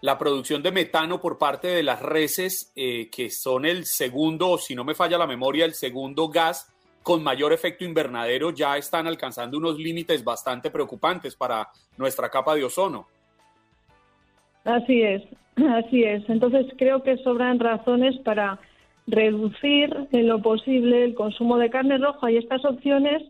La 0.00 0.18
producción 0.18 0.62
de 0.62 0.72
metano 0.72 1.20
por 1.20 1.38
parte 1.38 1.68
de 1.68 1.82
las 1.82 2.02
reses, 2.02 2.72
eh, 2.74 3.08
que 3.10 3.30
son 3.30 3.64
el 3.64 3.84
segundo, 3.84 4.58
si 4.58 4.74
no 4.74 4.84
me 4.84 4.94
falla 4.94 5.16
la 5.18 5.26
memoria, 5.26 5.64
el 5.64 5.74
segundo 5.74 6.28
gas 6.28 6.72
con 7.02 7.22
mayor 7.22 7.52
efecto 7.52 7.84
invernadero 7.84 8.50
ya 8.50 8.76
están 8.76 9.06
alcanzando 9.06 9.58
unos 9.58 9.78
límites 9.78 10.22
bastante 10.22 10.70
preocupantes 10.70 11.34
para 11.34 11.68
nuestra 11.96 12.28
capa 12.30 12.54
de 12.54 12.64
ozono. 12.64 13.06
Así 14.64 15.02
es, 15.02 15.22
así 15.56 16.04
es. 16.04 16.28
Entonces 16.28 16.66
creo 16.78 17.02
que 17.02 17.16
sobran 17.18 17.58
razones 17.58 18.16
para 18.20 18.58
reducir 19.06 20.08
en 20.12 20.28
lo 20.28 20.40
posible 20.40 21.04
el 21.04 21.14
consumo 21.14 21.58
de 21.58 21.70
carne 21.70 21.98
roja. 21.98 22.30
Y 22.30 22.36
estas 22.36 22.64
opciones, 22.64 23.22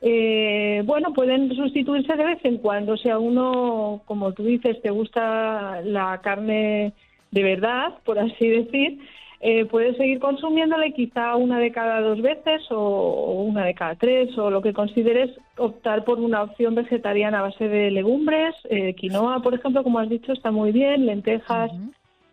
eh, 0.00 0.82
bueno, 0.84 1.12
pueden 1.12 1.54
sustituirse 1.54 2.16
de 2.16 2.24
vez 2.24 2.38
en 2.44 2.58
cuando. 2.58 2.96
Si 2.96 3.08
a 3.08 3.18
uno, 3.18 4.02
como 4.04 4.32
tú 4.32 4.44
dices, 4.44 4.80
te 4.82 4.90
gusta 4.90 5.80
la 5.82 6.20
carne 6.22 6.92
de 7.30 7.42
verdad, 7.42 7.98
por 8.04 8.18
así 8.18 8.48
decir, 8.48 8.98
eh, 9.40 9.66
puedes 9.66 9.96
seguir 9.96 10.18
consumiéndole 10.18 10.92
quizá 10.92 11.36
una 11.36 11.60
de 11.60 11.70
cada 11.70 12.00
dos 12.00 12.20
veces 12.20 12.62
o 12.70 13.44
una 13.46 13.64
de 13.64 13.74
cada 13.74 13.94
tres 13.94 14.36
o 14.36 14.50
lo 14.50 14.62
que 14.62 14.72
consideres 14.72 15.30
optar 15.56 16.04
por 16.04 16.18
una 16.18 16.42
opción 16.42 16.74
vegetariana 16.74 17.38
a 17.38 17.42
base 17.42 17.68
de 17.68 17.92
legumbres, 17.92 18.56
eh, 18.68 18.94
quinoa, 18.94 19.40
por 19.40 19.54
ejemplo, 19.54 19.84
como 19.84 20.00
has 20.00 20.08
dicho, 20.08 20.32
está 20.32 20.50
muy 20.50 20.72
bien, 20.72 21.06
lentejas, 21.06 21.70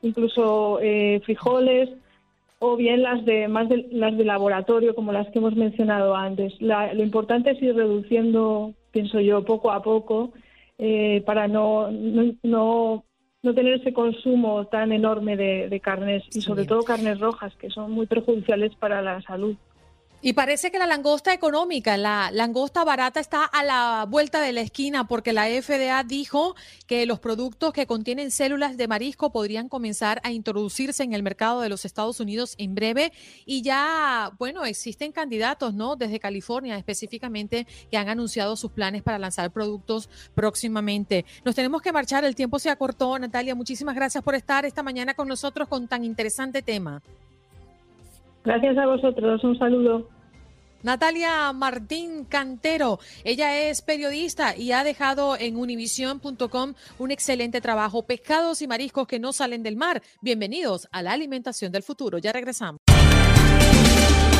incluso 0.02 0.80
eh, 0.82 1.21
frijoles 1.26 1.89
o 2.65 2.75
bien 2.78 3.01
las 3.01 3.23
de 3.25 3.47
más 3.47 3.69
de, 3.69 3.88
las 3.91 4.17
de 4.17 4.25
laboratorio 4.25 4.95
como 4.95 5.12
las 5.12 5.28
que 5.30 5.39
hemos 5.39 5.56
mencionado 5.56 6.15
antes. 6.15 6.54
lo 6.60 7.04
importante 7.04 7.51
es 7.51 7.62
ir 7.62 7.75
reduciendo, 7.75 8.73
pienso 8.91 9.19
yo, 9.19 9.43
poco 9.43 9.71
a 9.71 9.82
poco 9.82 10.34
eh, 10.78 11.23
para 11.25 11.47
no, 11.47 11.89
no 11.91 13.04
no 13.45 13.54
tener 13.54 13.75
ese 13.75 13.93
consumo 13.93 14.65
tan 14.65 14.91
enorme 14.91 15.38
de, 15.38 15.80
carnes 15.80 16.23
y 16.34 16.41
sobre 16.41 16.65
todo 16.65 16.84
carnes 16.84 17.19
rojas 17.19 17.56
que 17.56 17.69
son 17.69 17.91
muy 17.91 18.08
perjudiciales 18.08 18.75
para 18.75 19.01
la 19.01 19.21
salud. 19.21 19.56
Y 20.25 20.33
parece 20.33 20.71
que 20.71 20.79
la 20.79 20.88
langosta 20.88 21.35
económica, 21.35 21.97
la 21.97 22.31
langosta 22.31 22.83
barata 22.83 23.19
está 23.19 23.45
a 23.45 23.63
la 23.63 24.07
vuelta 24.09 24.41
de 24.41 24.53
la 24.53 24.61
esquina 24.61 25.07
porque 25.07 25.33
la 25.33 25.45
FDA 25.45 26.03
dijo 26.03 26.55
que 26.88 27.05
los 27.05 27.19
productos 27.19 27.73
que 27.73 27.85
contienen 27.85 28.31
células 28.31 28.75
de 28.75 28.88
marisco 28.88 29.31
podrían 29.31 29.69
comenzar 29.69 30.21
a 30.23 30.31
introducirse 30.31 31.03
en 31.03 31.13
el 31.13 31.21
mercado 31.21 31.61
de 31.61 31.69
los 31.69 31.85
Estados 31.85 32.19
Unidos 32.19 32.55
en 32.57 32.73
breve 32.73 33.13
y 33.45 33.61
ya, 33.61 34.31
bueno, 34.39 34.65
existen 34.65 35.11
candidatos, 35.11 35.75
¿no? 35.75 35.95
Desde 35.95 36.19
California 36.19 36.75
específicamente 36.75 37.67
que 37.91 37.97
han 37.97 38.09
anunciado 38.09 38.55
sus 38.55 38.71
planes 38.71 39.03
para 39.03 39.19
lanzar 39.19 39.51
productos 39.51 40.09
próximamente. 40.33 41.23
Nos 41.43 41.53
tenemos 41.53 41.83
que 41.83 41.91
marchar, 41.91 42.25
el 42.25 42.33
tiempo 42.33 42.57
se 42.57 42.71
acortó. 42.71 43.19
Natalia, 43.19 43.53
muchísimas 43.53 43.93
gracias 43.93 44.23
por 44.23 44.33
estar 44.33 44.65
esta 44.65 44.81
mañana 44.81 45.13
con 45.13 45.27
nosotros 45.27 45.67
con 45.67 45.88
tan 45.88 46.03
interesante 46.03 46.63
tema. 46.63 47.03
Gracias 48.43 48.75
a 48.75 48.88
vosotros, 48.88 49.43
un 49.43 49.55
saludo. 49.59 50.14
Natalia 50.86 51.52
Martín 51.52 52.26
Cantero. 52.26 53.00
Ella 53.24 53.58
es 53.58 53.82
periodista 53.82 54.56
y 54.56 54.71
ha 54.71 54.84
dejado 54.84 55.36
en 55.36 55.58
univision.com 55.58 56.76
un 57.00 57.12
excelente 57.12 57.60
trabajo. 57.60 58.04
Pescados 58.04 58.62
y 58.62 58.67
mariscos 58.67 59.08
que 59.08 59.17
no 59.17 59.34
salen 59.34 59.63
del 59.63 59.78
mar. 59.78 60.04
Bienvenidos 60.21 60.88
a 60.91 61.02
la 61.02 61.13
alimentación 61.13 61.71
del 61.71 61.82
futuro. 61.82 62.19
Ya 62.19 62.32
regresamos. 62.32 62.85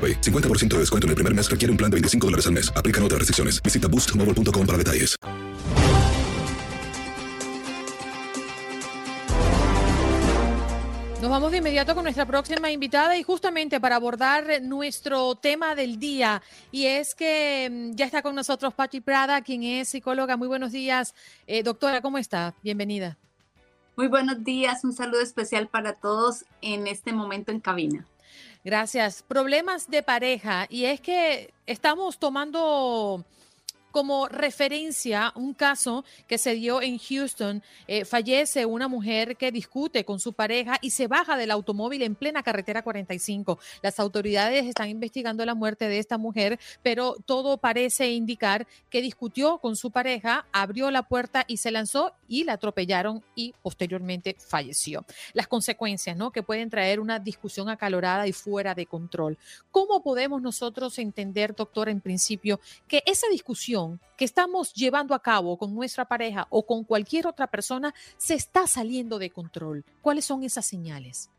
50% 0.00 0.68
de 0.68 0.78
descuento 0.78 1.06
en 1.06 1.10
el 1.10 1.16
primer 1.16 1.34
mes 1.34 1.50
requiere 1.50 1.70
un 1.70 1.76
plan 1.76 1.90
de 1.90 1.96
25 1.96 2.26
dólares 2.26 2.46
al 2.46 2.52
mes. 2.52 2.72
Aplican 2.74 3.04
otras 3.04 3.18
restricciones. 3.18 3.62
Visita 3.62 3.88
boostmobile.com 3.88 4.66
para 4.66 4.78
detalles. 4.78 5.16
Nos 11.20 11.28
vamos 11.28 11.52
de 11.52 11.58
inmediato 11.58 11.94
con 11.94 12.04
nuestra 12.04 12.24
próxima 12.24 12.70
invitada 12.70 13.18
y 13.18 13.22
justamente 13.22 13.78
para 13.78 13.96
abordar 13.96 14.62
nuestro 14.62 15.34
tema 15.34 15.74
del 15.74 15.98
día. 15.98 16.40
Y 16.72 16.86
es 16.86 17.14
que 17.14 17.68
mm, 17.70 17.94
ya 17.94 18.06
está 18.06 18.22
con 18.22 18.34
nosotros 18.34 18.72
Patti 18.72 19.02
Prada, 19.02 19.42
quien 19.42 19.62
es 19.62 19.90
psicóloga. 19.90 20.38
Muy 20.38 20.48
buenos 20.48 20.72
días. 20.72 21.14
Eh, 21.46 21.62
doctora, 21.62 22.00
¿cómo 22.00 22.16
está? 22.16 22.54
Bienvenida. 22.62 23.18
Muy 23.96 24.08
buenos 24.08 24.42
días. 24.42 24.82
Un 24.82 24.94
saludo 24.94 25.20
especial 25.20 25.68
para 25.68 25.92
todos 25.92 26.46
en 26.62 26.86
este 26.86 27.12
momento 27.12 27.52
en 27.52 27.60
cabina. 27.60 28.06
Gracias. 28.64 29.22
Problemas 29.22 29.88
de 29.88 30.02
pareja. 30.02 30.66
Y 30.68 30.84
es 30.84 31.00
que 31.00 31.52
estamos 31.66 32.18
tomando 32.18 33.24
como 33.90 34.28
referencia 34.28 35.32
un 35.34 35.54
caso 35.54 36.04
que 36.26 36.38
se 36.38 36.54
dio 36.54 36.82
en 36.82 36.98
Houston. 36.98 37.62
Eh, 37.86 38.04
fallece 38.04 38.66
una 38.66 38.88
mujer 38.88 39.36
que 39.36 39.52
discute 39.52 40.04
con 40.04 40.20
su 40.20 40.32
pareja 40.32 40.78
y 40.80 40.90
se 40.90 41.06
baja 41.06 41.36
del 41.36 41.50
automóvil 41.50 42.02
en 42.02 42.14
plena 42.14 42.42
carretera 42.42 42.82
45. 42.82 43.58
Las 43.82 43.98
autoridades 44.00 44.66
están 44.66 44.88
investigando 44.88 45.44
la 45.44 45.54
muerte 45.54 45.88
de 45.88 45.98
esta 45.98 46.18
mujer, 46.18 46.58
pero 46.82 47.16
todo 47.26 47.58
parece 47.58 48.10
indicar 48.10 48.66
que 48.88 49.02
discutió 49.02 49.58
con 49.58 49.76
su 49.76 49.90
pareja, 49.90 50.46
abrió 50.52 50.90
la 50.90 51.02
puerta 51.02 51.44
y 51.46 51.58
se 51.58 51.70
lanzó 51.70 52.12
y 52.28 52.44
la 52.44 52.54
atropellaron 52.54 53.22
y 53.34 53.54
posteriormente 53.62 54.36
falleció. 54.38 55.04
Las 55.32 55.48
consecuencias 55.48 56.16
¿no? 56.16 56.30
que 56.30 56.42
pueden 56.42 56.70
traer 56.70 57.00
una 57.00 57.18
discusión 57.18 57.68
acalorada 57.68 58.26
y 58.26 58.32
fuera 58.32 58.74
de 58.74 58.86
control. 58.86 59.38
¿Cómo 59.70 60.02
podemos 60.02 60.42
nosotros 60.42 60.98
entender, 60.98 61.54
doctor, 61.54 61.88
en 61.88 62.00
principio, 62.00 62.60
que 62.86 63.02
esa 63.06 63.28
discusión 63.28 63.79
que 64.16 64.24
estamos 64.24 64.72
llevando 64.74 65.14
a 65.14 65.22
cabo 65.22 65.56
con 65.56 65.74
nuestra 65.74 66.04
pareja 66.04 66.46
o 66.50 66.64
con 66.64 66.84
cualquier 66.84 67.26
otra 67.26 67.46
persona 67.46 67.94
se 68.16 68.34
está 68.34 68.66
saliendo 68.66 69.18
de 69.18 69.30
control. 69.30 69.84
¿Cuáles 70.02 70.24
son 70.24 70.42
esas 70.42 70.66
señales? 70.66 71.30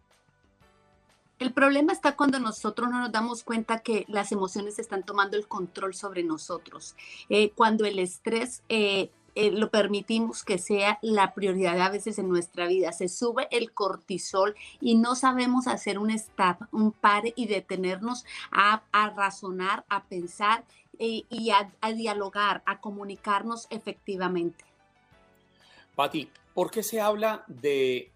El 1.39 1.53
problema 1.53 1.91
está 1.91 2.15
cuando 2.15 2.39
nosotros 2.39 2.89
no 2.89 2.99
nos 2.99 3.11
damos 3.11 3.43
cuenta 3.43 3.79
que 3.79 4.05
las 4.07 4.31
emociones 4.31 4.77
están 4.77 5.03
tomando 5.03 5.37
el 5.37 5.47
control 5.47 5.95
sobre 5.95 6.23
nosotros. 6.23 6.95
Eh, 7.29 7.51
cuando 7.55 7.85
el 7.85 7.97
estrés 7.97 8.61
eh, 8.69 9.09
eh, 9.33 9.51
lo 9.51 9.71
permitimos 9.71 10.43
que 10.43 10.57
sea 10.57 10.99
la 11.01 11.33
prioridad 11.33 11.79
a 11.79 11.89
veces 11.89 12.19
en 12.19 12.27
nuestra 12.27 12.67
vida. 12.67 12.91
Se 12.91 13.07
sube 13.07 13.47
el 13.51 13.71
cortisol 13.71 14.55
y 14.81 14.95
no 14.95 15.15
sabemos 15.15 15.67
hacer 15.67 15.99
un 15.99 16.11
stop, 16.11 16.63
un 16.71 16.91
par 16.91 17.23
y 17.35 17.47
detenernos 17.47 18.25
a, 18.51 18.83
razonar, 19.15 19.85
a 19.89 20.03
pensar 20.03 20.65
y 21.03 21.49
a, 21.51 21.91
dialogar, 21.93 22.61
a 22.65 22.79
comunicarnos 22.79 23.67
efectivamente. 23.69 24.63
Pati, 25.95 26.29
¿por 26.53 26.69
qué 26.69 26.83
se 26.83 27.01
habla 27.01 27.43
de 27.47 28.11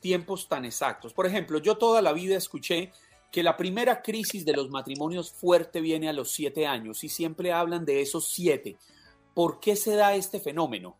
tiempos 0.00 0.48
tan 0.48 0.64
exactos? 0.64 1.12
Por 1.12 1.26
ejemplo, 1.26 1.58
yo 1.58 1.76
toda 1.76 2.00
la 2.00 2.12
vida 2.12 2.36
escuché 2.36 2.92
que 3.30 3.42
la 3.42 3.56
primera 3.56 4.02
crisis 4.02 4.44
de 4.44 4.52
los 4.52 4.70
matrimonios 4.70 5.32
fuerte 5.32 5.80
viene 5.80 6.08
a 6.08 6.12
los 6.12 6.30
siete 6.32 6.66
años 6.66 7.04
y 7.04 7.08
siempre 7.08 7.52
hablan 7.52 7.84
de 7.84 8.00
esos 8.00 8.28
siete. 8.28 8.76
¿Por 9.34 9.60
qué 9.60 9.76
se 9.76 9.94
da 9.94 10.14
este 10.14 10.40
fenómeno? 10.40 10.96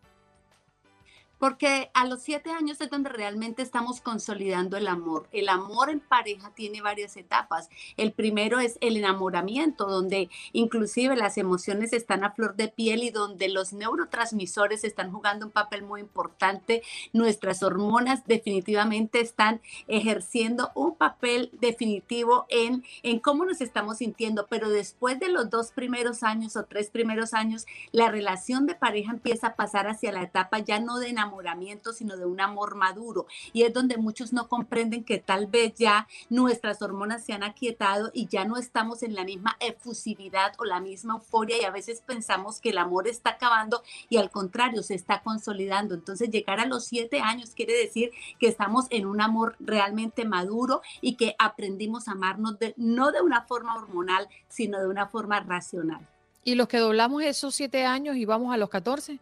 Porque 1.41 1.89
a 1.95 2.05
los 2.05 2.21
siete 2.21 2.51
años 2.51 2.79
es 2.81 2.91
donde 2.91 3.09
realmente 3.09 3.63
estamos 3.63 3.99
consolidando 3.99 4.77
el 4.77 4.87
amor. 4.87 5.27
El 5.31 5.49
amor 5.49 5.89
en 5.89 5.99
pareja 5.99 6.51
tiene 6.53 6.83
varias 6.83 7.17
etapas. 7.17 7.67
El 7.97 8.11
primero 8.11 8.59
es 8.59 8.77
el 8.79 8.95
enamoramiento, 8.95 9.87
donde 9.87 10.29
inclusive 10.53 11.15
las 11.15 11.39
emociones 11.39 11.93
están 11.93 12.23
a 12.23 12.33
flor 12.33 12.55
de 12.57 12.67
piel 12.67 13.01
y 13.01 13.09
donde 13.09 13.49
los 13.49 13.73
neurotransmisores 13.73 14.83
están 14.83 15.11
jugando 15.11 15.47
un 15.47 15.51
papel 15.51 15.81
muy 15.81 16.01
importante. 16.01 16.83
Nuestras 17.11 17.63
hormonas 17.63 18.23
definitivamente 18.27 19.19
están 19.19 19.61
ejerciendo 19.87 20.69
un 20.75 20.95
papel 20.95 21.49
definitivo 21.59 22.45
en, 22.49 22.83
en 23.01 23.17
cómo 23.17 23.45
nos 23.45 23.61
estamos 23.61 23.97
sintiendo, 23.97 24.45
pero 24.47 24.69
después 24.69 25.19
de 25.19 25.29
los 25.29 25.49
dos 25.49 25.71
primeros 25.71 26.21
años 26.21 26.55
o 26.55 26.65
tres 26.65 26.91
primeros 26.91 27.33
años, 27.33 27.65
la 27.91 28.11
relación 28.11 28.67
de 28.67 28.75
pareja 28.75 29.11
empieza 29.11 29.47
a 29.47 29.55
pasar 29.55 29.87
hacia 29.87 30.11
la 30.11 30.21
etapa 30.21 30.59
ya 30.59 30.79
no 30.79 30.99
de 30.99 31.07
enamoramiento, 31.07 31.30
sino 31.93 32.17
de 32.17 32.25
un 32.25 32.41
amor 32.41 32.75
maduro. 32.75 33.25
Y 33.53 33.63
es 33.63 33.73
donde 33.73 33.97
muchos 33.97 34.33
no 34.33 34.47
comprenden 34.47 35.03
que 35.03 35.19
tal 35.19 35.47
vez 35.47 35.73
ya 35.75 36.07
nuestras 36.29 36.81
hormonas 36.81 37.23
se 37.23 37.33
han 37.33 37.43
aquietado 37.43 38.11
y 38.13 38.27
ya 38.27 38.45
no 38.45 38.57
estamos 38.57 39.03
en 39.03 39.15
la 39.15 39.23
misma 39.23 39.55
efusividad 39.59 40.53
o 40.57 40.65
la 40.65 40.79
misma 40.79 41.15
euforia 41.15 41.61
y 41.61 41.65
a 41.65 41.71
veces 41.71 42.01
pensamos 42.05 42.59
que 42.59 42.69
el 42.69 42.77
amor 42.77 43.07
está 43.07 43.31
acabando 43.31 43.83
y 44.09 44.17
al 44.17 44.29
contrario, 44.29 44.83
se 44.83 44.95
está 44.95 45.21
consolidando. 45.21 45.95
Entonces 45.95 46.29
llegar 46.29 46.59
a 46.59 46.65
los 46.65 46.85
siete 46.85 47.21
años 47.21 47.51
quiere 47.55 47.73
decir 47.73 48.11
que 48.39 48.47
estamos 48.47 48.85
en 48.89 49.05
un 49.05 49.21
amor 49.21 49.55
realmente 49.59 50.25
maduro 50.25 50.81
y 51.01 51.15
que 51.15 51.35
aprendimos 51.39 52.07
a 52.07 52.11
amarnos 52.11 52.59
de, 52.59 52.73
no 52.77 53.11
de 53.11 53.21
una 53.21 53.43
forma 53.43 53.75
hormonal, 53.75 54.27
sino 54.47 54.79
de 54.79 54.87
una 54.87 55.07
forma 55.07 55.39
racional. 55.39 56.07
¿Y 56.43 56.55
los 56.55 56.67
que 56.67 56.79
doblamos 56.79 57.21
esos 57.23 57.53
siete 57.53 57.85
años 57.85 58.15
y 58.15 58.25
vamos 58.25 58.53
a 58.53 58.57
los 58.57 58.69
14? 58.69 59.19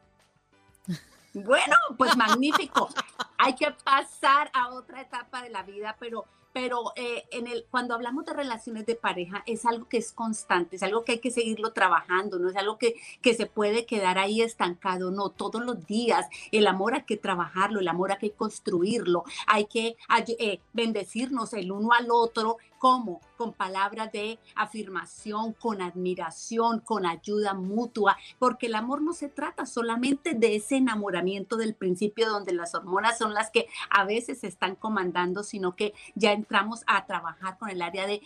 Bueno, 1.34 1.76
pues 1.98 2.16
magnífico. 2.18 2.90
Hay 3.38 3.56
que 3.56 3.72
pasar 3.84 4.50
a 4.54 4.70
otra 4.70 5.02
etapa 5.02 5.42
de 5.42 5.50
la 5.50 5.64
vida, 5.64 5.96
pero 6.00 6.26
pero 6.54 6.94
eh, 6.96 7.26
en 7.32 7.48
el, 7.48 7.66
cuando 7.70 7.94
hablamos 7.94 8.26
de 8.26 8.34
relaciones 8.34 8.86
de 8.86 8.96
pareja 8.96 9.44
es 9.46 9.66
algo 9.66 9.88
que 9.88 9.98
es 9.98 10.12
constante, 10.12 10.76
es 10.76 10.84
algo 10.84 11.04
que 11.04 11.14
hay 11.14 11.20
que 11.20 11.32
seguirlo 11.32 11.74
trabajando, 11.74 12.40
no 12.40 12.50
es 12.50 12.56
algo 12.56 12.78
que, 12.78 12.96
que 13.22 13.34
se 13.34 13.46
puede 13.46 13.86
quedar 13.86 14.18
ahí 14.18 14.42
estancado, 14.42 15.12
no, 15.12 15.30
todos 15.30 15.64
los 15.64 15.86
días 15.86 16.28
el 16.52 16.68
amor 16.68 16.96
hay 16.96 17.04
que 17.04 17.18
trabajarlo, 17.18 17.80
el 17.80 17.88
amor 17.88 18.12
hay 18.12 18.18
que 18.18 18.32
construirlo, 18.32 19.24
hay 19.48 19.66
que 19.66 19.96
eh, 20.40 20.60
bendecirnos 20.74 21.54
el 21.54 21.72
uno 21.72 21.94
al 21.94 22.08
otro 22.12 22.58
¿Cómo? 22.80 23.20
Con 23.36 23.52
palabras 23.52 24.10
de 24.14 24.40
afirmación, 24.56 25.52
con 25.52 25.82
admiración, 25.82 26.80
con 26.80 27.06
ayuda 27.06 27.54
mutua, 27.54 28.18
porque 28.40 28.68
el 28.68 28.76
amor 28.76 29.02
no 29.02 29.12
se 29.12 29.28
trata 29.28 29.66
solamente 29.66 30.34
de 30.34 30.56
ese 30.56 30.78
enamoramiento 30.78 31.58
del 31.58 31.76
principio 31.76 32.30
donde 32.30 32.54
las 32.54 32.74
hormonas 32.74 33.18
son 33.18 33.34
las 33.34 33.52
que 33.52 33.68
a 33.90 34.06
veces 34.06 34.46
están 34.46 34.76
comandando, 34.76 35.44
sino 35.44 35.76
que 35.76 35.94
ya 36.16 36.32
entramos 36.32 36.84
a 36.88 37.06
trabajar 37.06 37.58
con 37.58 37.70
el 37.70 37.82
área 37.82 38.08
de, 38.08 38.22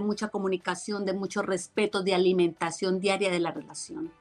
mucha 0.00 0.28
comunicación, 0.28 1.06
de 1.06 1.12
mucho 1.12 1.42
respeto, 1.42 2.02
de 2.02 2.14
alimentación 2.14 2.98
diaria 2.98 3.30
de 3.30 3.38
la 3.38 3.52
relación. 3.52 4.12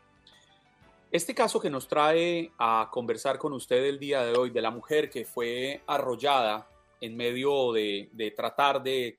Este 1.12 1.34
caso 1.34 1.60
que 1.60 1.72
nos 1.72 1.88
trae 1.88 2.52
a 2.60 2.88
conversar 2.91 3.39
con 3.39 3.52
usted 3.54 3.84
el 3.84 3.98
día 3.98 4.24
de 4.24 4.38
hoy 4.38 4.52
de 4.52 4.62
la 4.62 4.70
mujer 4.70 5.10
que 5.10 5.26
fue 5.26 5.82
arrollada 5.88 6.70
en 7.02 7.17
medio 7.17 7.74
de 7.74 8.34
tratar 8.38 8.84
de 8.84 9.17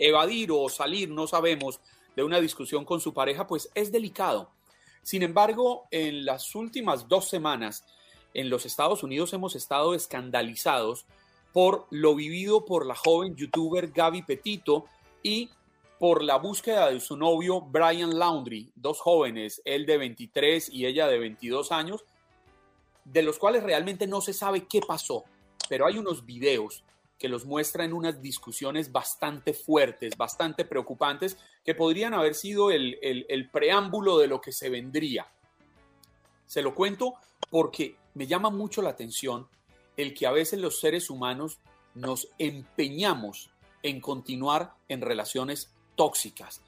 evadir 0.00 0.50
o 0.50 0.68
salir, 0.68 1.10
no 1.10 1.28
sabemos, 1.28 1.80
de 2.16 2.24
una 2.24 2.40
discusión 2.40 2.84
con 2.84 3.00
su 3.00 3.14
pareja, 3.14 3.46
pues 3.46 3.70
es 3.74 3.92
delicado. 3.92 4.50
Sin 5.02 5.22
embargo, 5.22 5.86
en 5.90 6.24
las 6.24 6.54
últimas 6.54 7.06
dos 7.06 7.28
semanas 7.28 7.84
en 8.34 8.50
los 8.50 8.66
Estados 8.66 9.02
Unidos 9.02 9.32
hemos 9.32 9.54
estado 9.54 9.94
escandalizados 9.94 11.06
por 11.52 11.86
lo 11.90 12.14
vivido 12.14 12.64
por 12.64 12.86
la 12.86 12.94
joven 12.94 13.34
youtuber 13.36 13.88
Gaby 13.88 14.22
Petito 14.22 14.86
y 15.22 15.50
por 15.98 16.22
la 16.22 16.36
búsqueda 16.36 16.90
de 16.90 17.00
su 17.00 17.16
novio 17.16 17.60
Brian 17.60 18.18
Laundry, 18.18 18.72
dos 18.74 19.00
jóvenes, 19.00 19.60
él 19.64 19.84
de 19.84 19.98
23 19.98 20.70
y 20.70 20.86
ella 20.86 21.06
de 21.08 21.18
22 21.18 21.72
años, 21.72 22.04
de 23.04 23.22
los 23.22 23.38
cuales 23.38 23.62
realmente 23.62 24.06
no 24.06 24.20
se 24.20 24.32
sabe 24.32 24.66
qué 24.66 24.80
pasó, 24.80 25.24
pero 25.68 25.86
hay 25.86 25.98
unos 25.98 26.24
videos 26.24 26.84
que 27.20 27.28
los 27.28 27.44
muestra 27.44 27.84
en 27.84 27.92
unas 27.92 28.22
discusiones 28.22 28.90
bastante 28.92 29.52
fuertes, 29.52 30.16
bastante 30.16 30.64
preocupantes, 30.64 31.36
que 31.62 31.74
podrían 31.74 32.14
haber 32.14 32.34
sido 32.34 32.70
el, 32.70 33.50
preámbulo 33.52 34.16
de 34.16 34.26
lo 34.26 34.40
que 34.40 34.52
se 34.52 34.70
vendría. 34.70 35.30
Se 36.46 36.62
lo 36.62 36.74
cuento 36.74 37.16
porque 37.50 37.94
me 38.14 38.26
llama 38.26 38.48
mucho 38.48 38.80
la 38.80 38.88
atención 38.88 39.46
el 39.98 40.14
que 40.14 40.26
a 40.26 40.32
veces 40.32 40.60
los 40.60 40.80
seres 40.80 41.10
humanos 41.10 41.58
nos 41.94 42.26
empeñamos 42.38 43.50
en 43.82 44.00
continuar 44.00 44.72
en 44.88 45.02
relaciones 45.02 45.70
tóxicas. 45.96 46.62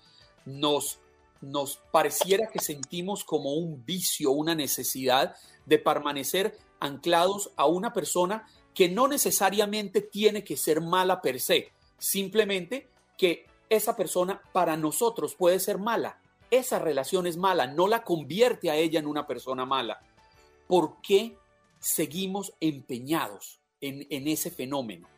Nos, 0.44 0.98
nos 1.40 1.78
pareciera 1.90 2.48
que 2.52 2.58
sentimos 2.58 3.24
como 3.24 3.54
un 3.54 3.86
vicio, 3.86 4.32
una 4.32 4.54
necesidad 4.54 5.34
de 5.64 5.78
permanecer 5.78 6.58
anclados 6.78 7.52
a 7.56 7.64
una 7.64 7.94
persona 7.94 8.46
que 8.74 8.88
no 8.88 9.08
necesariamente 9.08 10.00
tiene 10.00 10.44
que 10.44 10.56
ser 10.56 10.80
mala 10.80 11.20
per 11.20 11.40
se, 11.40 11.70
simplemente 11.98 12.88
que 13.18 13.46
esa 13.68 13.96
persona 13.96 14.40
para 14.52 14.76
nosotros 14.76 15.34
puede 15.34 15.58
ser 15.60 15.78
mala. 15.78 16.20
Esa 16.50 16.78
relación 16.78 17.26
es 17.26 17.36
mala, 17.36 17.66
no 17.66 17.88
la 17.88 18.04
convierte 18.04 18.70
a 18.70 18.76
ella 18.76 18.98
en 18.98 19.06
una 19.06 19.26
persona 19.26 19.64
mala. 19.64 20.00
¿Por 20.66 21.00
qué 21.00 21.36
seguimos 21.80 22.52
empeñados 22.60 23.60
en, 23.80 24.06
en 24.10 24.28
ese 24.28 24.50
fenómeno? 24.50 25.08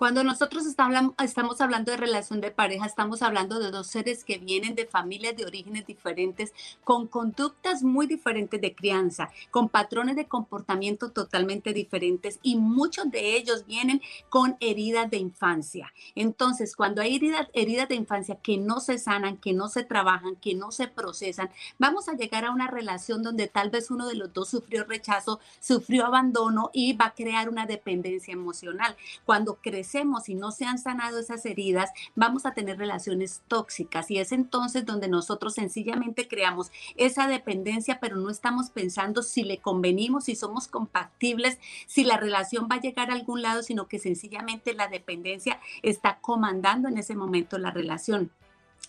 Cuando 0.00 0.24
nosotros 0.24 0.64
estamos 0.64 1.60
hablando 1.60 1.90
de 1.90 1.98
relación 1.98 2.40
de 2.40 2.50
pareja, 2.50 2.86
estamos 2.86 3.20
hablando 3.20 3.58
de 3.58 3.70
dos 3.70 3.88
seres 3.88 4.24
que 4.24 4.38
vienen 4.38 4.74
de 4.74 4.86
familias 4.86 5.36
de 5.36 5.44
orígenes 5.44 5.86
diferentes, 5.86 6.54
con 6.84 7.06
conductas 7.06 7.82
muy 7.82 8.06
diferentes 8.06 8.58
de 8.62 8.74
crianza, 8.74 9.30
con 9.50 9.68
patrones 9.68 10.16
de 10.16 10.24
comportamiento 10.24 11.10
totalmente 11.10 11.74
diferentes 11.74 12.38
y 12.42 12.56
muchos 12.56 13.10
de 13.10 13.36
ellos 13.36 13.66
vienen 13.66 14.00
con 14.30 14.56
heridas 14.60 15.10
de 15.10 15.18
infancia. 15.18 15.92
Entonces, 16.14 16.76
cuando 16.76 17.02
hay 17.02 17.16
heridas, 17.16 17.48
heridas 17.52 17.90
de 17.90 17.96
infancia 17.96 18.36
que 18.36 18.56
no 18.56 18.80
se 18.80 18.98
sanan, 18.98 19.36
que 19.36 19.52
no 19.52 19.68
se 19.68 19.84
trabajan, 19.84 20.36
que 20.36 20.54
no 20.54 20.72
se 20.72 20.88
procesan, 20.88 21.50
vamos 21.78 22.08
a 22.08 22.14
llegar 22.14 22.46
a 22.46 22.52
una 22.52 22.68
relación 22.68 23.22
donde 23.22 23.48
tal 23.48 23.68
vez 23.68 23.90
uno 23.90 24.08
de 24.08 24.14
los 24.14 24.32
dos 24.32 24.48
sufrió 24.48 24.84
rechazo, 24.84 25.40
sufrió 25.60 26.06
abandono 26.06 26.70
y 26.72 26.94
va 26.94 27.08
a 27.08 27.14
crear 27.14 27.50
una 27.50 27.66
dependencia 27.66 28.32
emocional. 28.32 28.96
Cuando 29.26 29.56
crece 29.56 29.89
y 30.28 30.34
no 30.34 30.52
se 30.52 30.64
han 30.64 30.78
sanado 30.78 31.18
esas 31.18 31.44
heridas, 31.44 31.90
vamos 32.14 32.46
a 32.46 32.52
tener 32.52 32.78
relaciones 32.78 33.42
tóxicas. 33.48 34.10
Y 34.10 34.18
es 34.18 34.30
entonces 34.30 34.86
donde 34.86 35.08
nosotros 35.08 35.54
sencillamente 35.54 36.28
creamos 36.28 36.70
esa 36.96 37.26
dependencia, 37.26 37.98
pero 38.00 38.16
no 38.16 38.30
estamos 38.30 38.70
pensando 38.70 39.22
si 39.22 39.42
le 39.42 39.58
convenimos, 39.58 40.24
si 40.24 40.36
somos 40.36 40.68
compatibles, 40.68 41.58
si 41.86 42.04
la 42.04 42.16
relación 42.16 42.68
va 42.70 42.76
a 42.76 42.80
llegar 42.80 43.10
a 43.10 43.14
algún 43.14 43.42
lado, 43.42 43.62
sino 43.62 43.88
que 43.88 43.98
sencillamente 43.98 44.74
la 44.74 44.86
dependencia 44.86 45.60
está 45.82 46.18
comandando 46.20 46.88
en 46.88 46.98
ese 46.98 47.16
momento 47.16 47.58
la 47.58 47.72
relación 47.72 48.30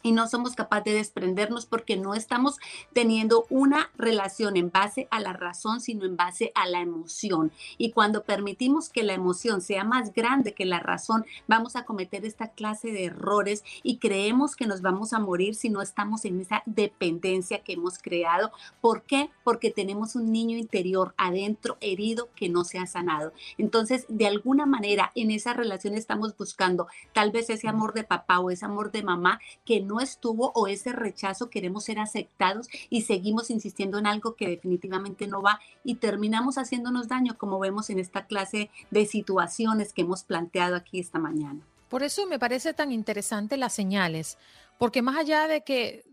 y 0.03 0.11
no 0.11 0.27
somos 0.27 0.55
capaces 0.55 0.71
de 0.85 0.93
desprendernos 0.93 1.65
porque 1.65 1.97
no 1.97 2.13
estamos 2.13 2.57
teniendo 2.93 3.45
una 3.49 3.91
relación 3.97 4.57
en 4.57 4.71
base 4.71 5.07
a 5.11 5.19
la 5.19 5.33
razón, 5.33 5.79
sino 5.81 6.05
en 6.05 6.15
base 6.15 6.51
a 6.55 6.67
la 6.67 6.81
emoción. 6.81 7.51
Y 7.77 7.91
cuando 7.91 8.23
permitimos 8.23 8.89
que 8.89 9.03
la 9.03 9.13
emoción 9.13 9.61
sea 9.61 9.83
más 9.83 10.13
grande 10.13 10.53
que 10.53 10.65
la 10.65 10.79
razón, 10.79 11.25
vamos 11.47 11.75
a 11.75 11.85
cometer 11.85 12.25
esta 12.25 12.49
clase 12.49 12.91
de 12.91 13.05
errores 13.05 13.63
y 13.83 13.97
creemos 13.97 14.55
que 14.55 14.65
nos 14.65 14.81
vamos 14.81 15.13
a 15.13 15.19
morir 15.19 15.55
si 15.55 15.69
no 15.69 15.81
estamos 15.81 16.25
en 16.25 16.41
esa 16.41 16.63
dependencia 16.65 17.59
que 17.59 17.73
hemos 17.73 17.99
creado. 17.99 18.51
¿Por 18.79 19.03
qué? 19.03 19.29
Porque 19.43 19.71
tenemos 19.71 20.15
un 20.15 20.31
niño 20.31 20.57
interior 20.57 21.13
adentro 21.17 21.77
herido 21.81 22.29
que 22.35 22.49
no 22.49 22.63
se 22.63 22.79
ha 22.79 22.87
sanado. 22.87 23.33
Entonces, 23.57 24.05
de 24.09 24.27
alguna 24.27 24.65
manera, 24.65 25.11
en 25.15 25.31
esa 25.31 25.53
relación 25.53 25.93
estamos 25.93 26.35
buscando 26.35 26.87
tal 27.13 27.31
vez 27.31 27.49
ese 27.49 27.67
amor 27.67 27.93
de 27.93 28.03
papá 28.03 28.39
o 28.39 28.49
ese 28.49 28.65
amor 28.65 28.91
de 28.91 29.03
mamá 29.03 29.39
que 29.65 29.80
no 29.81 29.99
estuvo 29.99 30.51
o 30.55 30.67
ese 30.67 30.91
rechazo 30.91 31.49
queremos 31.49 31.85
ser 31.85 31.99
aceptados 31.99 32.67
y 32.89 33.01
seguimos 33.01 33.49
insistiendo 33.49 33.97
en 33.97 34.07
algo 34.07 34.35
que 34.35 34.47
definitivamente 34.47 35.27
no 35.27 35.41
va 35.41 35.59
y 35.83 35.95
terminamos 35.95 36.57
haciéndonos 36.57 37.07
daño 37.07 37.37
como 37.37 37.59
vemos 37.59 37.89
en 37.89 37.99
esta 37.99 38.25
clase 38.25 38.69
de 38.89 39.05
situaciones 39.05 39.93
que 39.93 40.01
hemos 40.01 40.23
planteado 40.23 40.75
aquí 40.75 40.99
esta 40.99 41.19
mañana. 41.19 41.61
Por 41.89 42.03
eso 42.03 42.25
me 42.25 42.39
parece 42.39 42.73
tan 42.73 42.91
interesante 42.91 43.57
las 43.57 43.73
señales, 43.73 44.37
porque 44.77 45.01
más 45.01 45.17
allá 45.17 45.47
de 45.47 45.61
que 45.61 46.05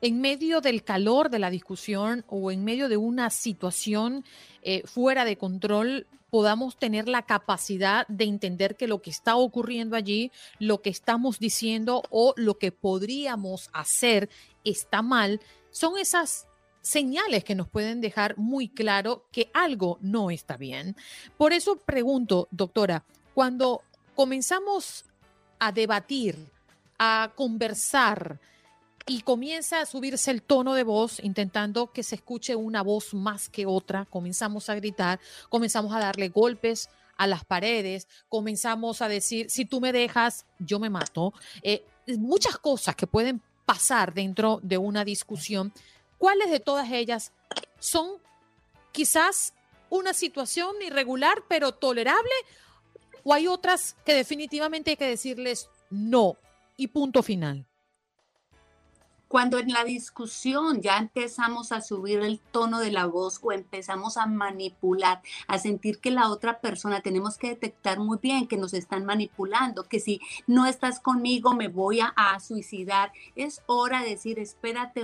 en 0.00 0.20
medio 0.20 0.60
del 0.60 0.84
calor 0.84 1.30
de 1.30 1.38
la 1.38 1.50
discusión 1.50 2.24
o 2.28 2.50
en 2.50 2.64
medio 2.64 2.88
de 2.88 2.96
una 2.96 3.30
situación 3.30 4.24
eh, 4.62 4.82
fuera 4.84 5.24
de 5.24 5.36
control, 5.36 6.06
podamos 6.30 6.78
tener 6.78 7.08
la 7.08 7.22
capacidad 7.22 8.06
de 8.08 8.24
entender 8.24 8.76
que 8.76 8.88
lo 8.88 9.02
que 9.02 9.10
está 9.10 9.36
ocurriendo 9.36 9.96
allí, 9.96 10.32
lo 10.58 10.80
que 10.80 10.90
estamos 10.90 11.38
diciendo 11.38 12.02
o 12.10 12.32
lo 12.36 12.58
que 12.58 12.72
podríamos 12.72 13.68
hacer 13.72 14.30
está 14.64 15.02
mal, 15.02 15.40
son 15.70 15.98
esas 15.98 16.48
señales 16.80 17.44
que 17.44 17.54
nos 17.54 17.68
pueden 17.68 18.00
dejar 18.00 18.36
muy 18.38 18.68
claro 18.68 19.26
que 19.30 19.50
algo 19.54 19.98
no 20.00 20.30
está 20.30 20.56
bien. 20.56 20.96
Por 21.36 21.52
eso 21.52 21.76
pregunto, 21.76 22.48
doctora, 22.50 23.04
cuando 23.34 23.82
comenzamos 24.14 25.04
a 25.58 25.70
debatir, 25.70 26.50
a 26.98 27.32
conversar, 27.34 28.40
y 29.06 29.22
comienza 29.22 29.80
a 29.80 29.86
subirse 29.86 30.30
el 30.30 30.42
tono 30.42 30.74
de 30.74 30.84
voz, 30.84 31.18
intentando 31.22 31.92
que 31.92 32.02
se 32.02 32.14
escuche 32.14 32.54
una 32.56 32.82
voz 32.82 33.14
más 33.14 33.48
que 33.48 33.66
otra. 33.66 34.06
Comenzamos 34.06 34.68
a 34.68 34.74
gritar, 34.74 35.20
comenzamos 35.48 35.92
a 35.92 35.98
darle 35.98 36.28
golpes 36.28 36.88
a 37.16 37.26
las 37.26 37.44
paredes, 37.44 38.08
comenzamos 38.28 39.02
a 39.02 39.08
decir, 39.08 39.50
si 39.50 39.64
tú 39.64 39.80
me 39.80 39.92
dejas, 39.92 40.46
yo 40.58 40.78
me 40.78 40.90
mato. 40.90 41.32
Eh, 41.62 41.84
muchas 42.18 42.58
cosas 42.58 42.96
que 42.96 43.06
pueden 43.06 43.42
pasar 43.66 44.14
dentro 44.14 44.60
de 44.62 44.78
una 44.78 45.04
discusión. 45.04 45.72
¿Cuáles 46.18 46.50
de 46.50 46.60
todas 46.60 46.90
ellas 46.90 47.32
son 47.78 48.18
quizás 48.92 49.54
una 49.90 50.14
situación 50.14 50.76
irregular 50.84 51.44
pero 51.48 51.72
tolerable? 51.72 52.32
¿O 53.24 53.32
hay 53.32 53.46
otras 53.46 53.96
que 54.04 54.14
definitivamente 54.14 54.90
hay 54.90 54.96
que 54.96 55.06
decirles 55.06 55.68
no 55.90 56.36
y 56.76 56.88
punto 56.88 57.22
final? 57.22 57.66
Cuando 59.32 59.58
en 59.58 59.72
la 59.72 59.82
discusión 59.84 60.82
ya 60.82 60.98
empezamos 60.98 61.72
a 61.72 61.80
subir 61.80 62.20
el 62.20 62.38
tono 62.38 62.80
de 62.80 62.92
la 62.92 63.06
voz 63.06 63.38
o 63.40 63.50
empezamos 63.50 64.18
a 64.18 64.26
manipular, 64.26 65.22
a 65.46 65.58
sentir 65.58 66.00
que 66.00 66.10
la 66.10 66.28
otra 66.28 66.60
persona 66.60 67.00
tenemos 67.00 67.38
que 67.38 67.48
detectar 67.48 67.98
muy 67.98 68.18
bien 68.20 68.46
que 68.46 68.58
nos 68.58 68.74
están 68.74 69.06
manipulando, 69.06 69.84
que 69.84 70.00
si 70.00 70.20
no 70.46 70.66
estás 70.66 71.00
conmigo 71.00 71.54
me 71.54 71.68
voy 71.68 72.00
a, 72.00 72.40
suicidar, 72.40 73.10
es 73.34 73.62
hora 73.64 74.02
de 74.02 74.10
decir, 74.10 74.38
espérate, 74.38 75.00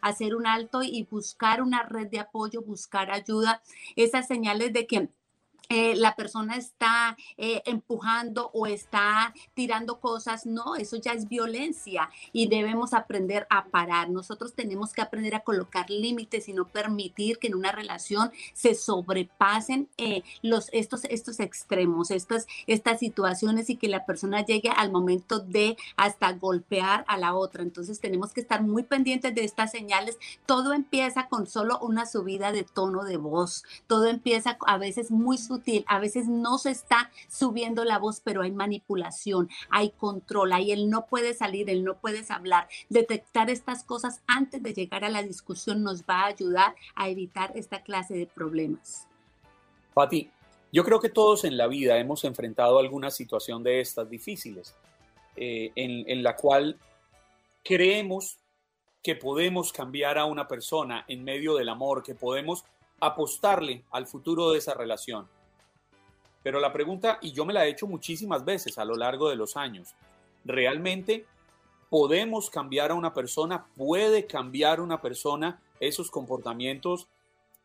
hacer 0.00 0.34
un 0.34 0.48
alto 0.48 0.82
y 0.82 1.06
buscar 1.08 1.62
una 1.62 1.84
red 1.84 2.08
de 2.08 2.18
apoyo, 2.18 2.62
buscar 2.62 3.12
ayuda, 3.12 3.62
esas 3.94 4.26
señales 4.26 4.72
de 4.72 4.88
que 4.88 5.08
eh, 5.70 5.96
la 5.96 6.16
persona 6.16 6.56
está 6.56 7.16
eh, 7.36 7.62
empujando 7.66 8.50
o 8.54 8.66
está 8.66 9.34
tirando 9.52 10.00
cosas, 10.00 10.46
no, 10.46 10.76
eso 10.76 10.96
ya 10.96 11.12
es 11.12 11.28
violencia 11.28 12.08
y 12.32 12.48
debemos 12.48 12.94
aprender 12.94 13.46
a 13.50 13.66
parar. 13.66 14.08
Nosotros 14.08 14.54
tenemos 14.54 14.94
que 14.94 15.02
aprender 15.02 15.34
a 15.34 15.40
colocar 15.40 15.90
límites 15.90 16.48
y 16.48 16.54
no 16.54 16.66
permitir 16.68 17.38
que 17.38 17.48
en 17.48 17.54
una 17.54 17.70
relación 17.70 18.32
se 18.54 18.74
sobrepasen 18.74 19.90
eh, 19.98 20.22
los, 20.40 20.70
estos, 20.72 21.04
estos 21.04 21.38
extremos, 21.38 22.10
estas, 22.10 22.46
estas 22.66 22.98
situaciones 23.00 23.68
y 23.68 23.76
que 23.76 23.88
la 23.88 24.06
persona 24.06 24.46
llegue 24.46 24.70
al 24.70 24.90
momento 24.90 25.38
de 25.38 25.76
hasta 25.96 26.32
golpear 26.32 27.04
a 27.08 27.18
la 27.18 27.34
otra. 27.34 27.62
Entonces 27.62 28.00
tenemos 28.00 28.32
que 28.32 28.40
estar 28.40 28.62
muy 28.62 28.84
pendientes 28.84 29.34
de 29.34 29.44
estas 29.44 29.72
señales. 29.72 30.16
Todo 30.46 30.72
empieza 30.72 31.28
con 31.28 31.46
solo 31.46 31.78
una 31.80 32.06
subida 32.06 32.52
de 32.52 32.64
tono 32.64 33.04
de 33.04 33.18
voz, 33.18 33.64
todo 33.86 34.06
empieza 34.06 34.56
a 34.66 34.78
veces 34.78 35.10
muy 35.10 35.36
sutil 35.36 35.57
a 35.86 35.98
veces 35.98 36.26
no 36.26 36.58
se 36.58 36.70
está 36.70 37.10
subiendo 37.28 37.84
la 37.84 37.98
voz, 37.98 38.20
pero 38.22 38.42
hay 38.42 38.50
manipulación, 38.50 39.48
hay 39.70 39.90
control, 39.90 40.52
ahí 40.52 40.72
él 40.72 40.90
no 40.90 41.06
puede 41.06 41.34
salir, 41.34 41.70
él 41.70 41.84
no 41.84 41.98
puedes 41.98 42.30
hablar. 42.30 42.68
Detectar 42.88 43.50
estas 43.50 43.84
cosas 43.84 44.22
antes 44.26 44.62
de 44.62 44.74
llegar 44.74 45.04
a 45.04 45.10
la 45.10 45.22
discusión 45.22 45.82
nos 45.82 46.02
va 46.02 46.22
a 46.22 46.26
ayudar 46.26 46.74
a 46.94 47.08
evitar 47.08 47.52
esta 47.54 47.82
clase 47.82 48.14
de 48.14 48.26
problemas. 48.26 49.06
Pati, 49.94 50.30
yo 50.72 50.84
creo 50.84 51.00
que 51.00 51.08
todos 51.08 51.44
en 51.44 51.56
la 51.56 51.66
vida 51.66 51.98
hemos 51.98 52.24
enfrentado 52.24 52.78
alguna 52.78 53.10
situación 53.10 53.62
de 53.62 53.80
estas 53.80 54.08
difíciles, 54.10 54.74
eh, 55.36 55.72
en, 55.74 56.08
en 56.08 56.22
la 56.22 56.36
cual 56.36 56.78
creemos 57.64 58.38
que 59.02 59.16
podemos 59.16 59.72
cambiar 59.72 60.18
a 60.18 60.24
una 60.24 60.46
persona 60.46 61.04
en 61.08 61.24
medio 61.24 61.54
del 61.54 61.68
amor, 61.68 62.02
que 62.02 62.14
podemos 62.14 62.64
apostarle 63.00 63.84
al 63.90 64.06
futuro 64.06 64.50
de 64.50 64.58
esa 64.58 64.74
relación. 64.74 65.28
Pero 66.48 66.60
la 66.60 66.72
pregunta, 66.72 67.18
y 67.20 67.32
yo 67.32 67.44
me 67.44 67.52
la 67.52 67.66
he 67.66 67.68
hecho 67.68 67.86
muchísimas 67.86 68.42
veces 68.42 68.78
a 68.78 68.84
lo 68.86 68.96
largo 68.96 69.28
de 69.28 69.36
los 69.36 69.54
años, 69.54 69.94
¿realmente 70.46 71.26
podemos 71.90 72.48
cambiar 72.48 72.90
a 72.90 72.94
una 72.94 73.12
persona? 73.12 73.66
¿Puede 73.76 74.24
cambiar 74.26 74.80
una 74.80 74.98
persona 74.98 75.60
esos 75.78 76.10
comportamientos 76.10 77.06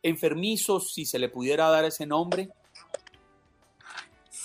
enfermizos, 0.02 0.92
si 0.92 1.06
se 1.06 1.18
le 1.18 1.30
pudiera 1.30 1.70
dar 1.70 1.86
ese 1.86 2.04
nombre? 2.04 2.50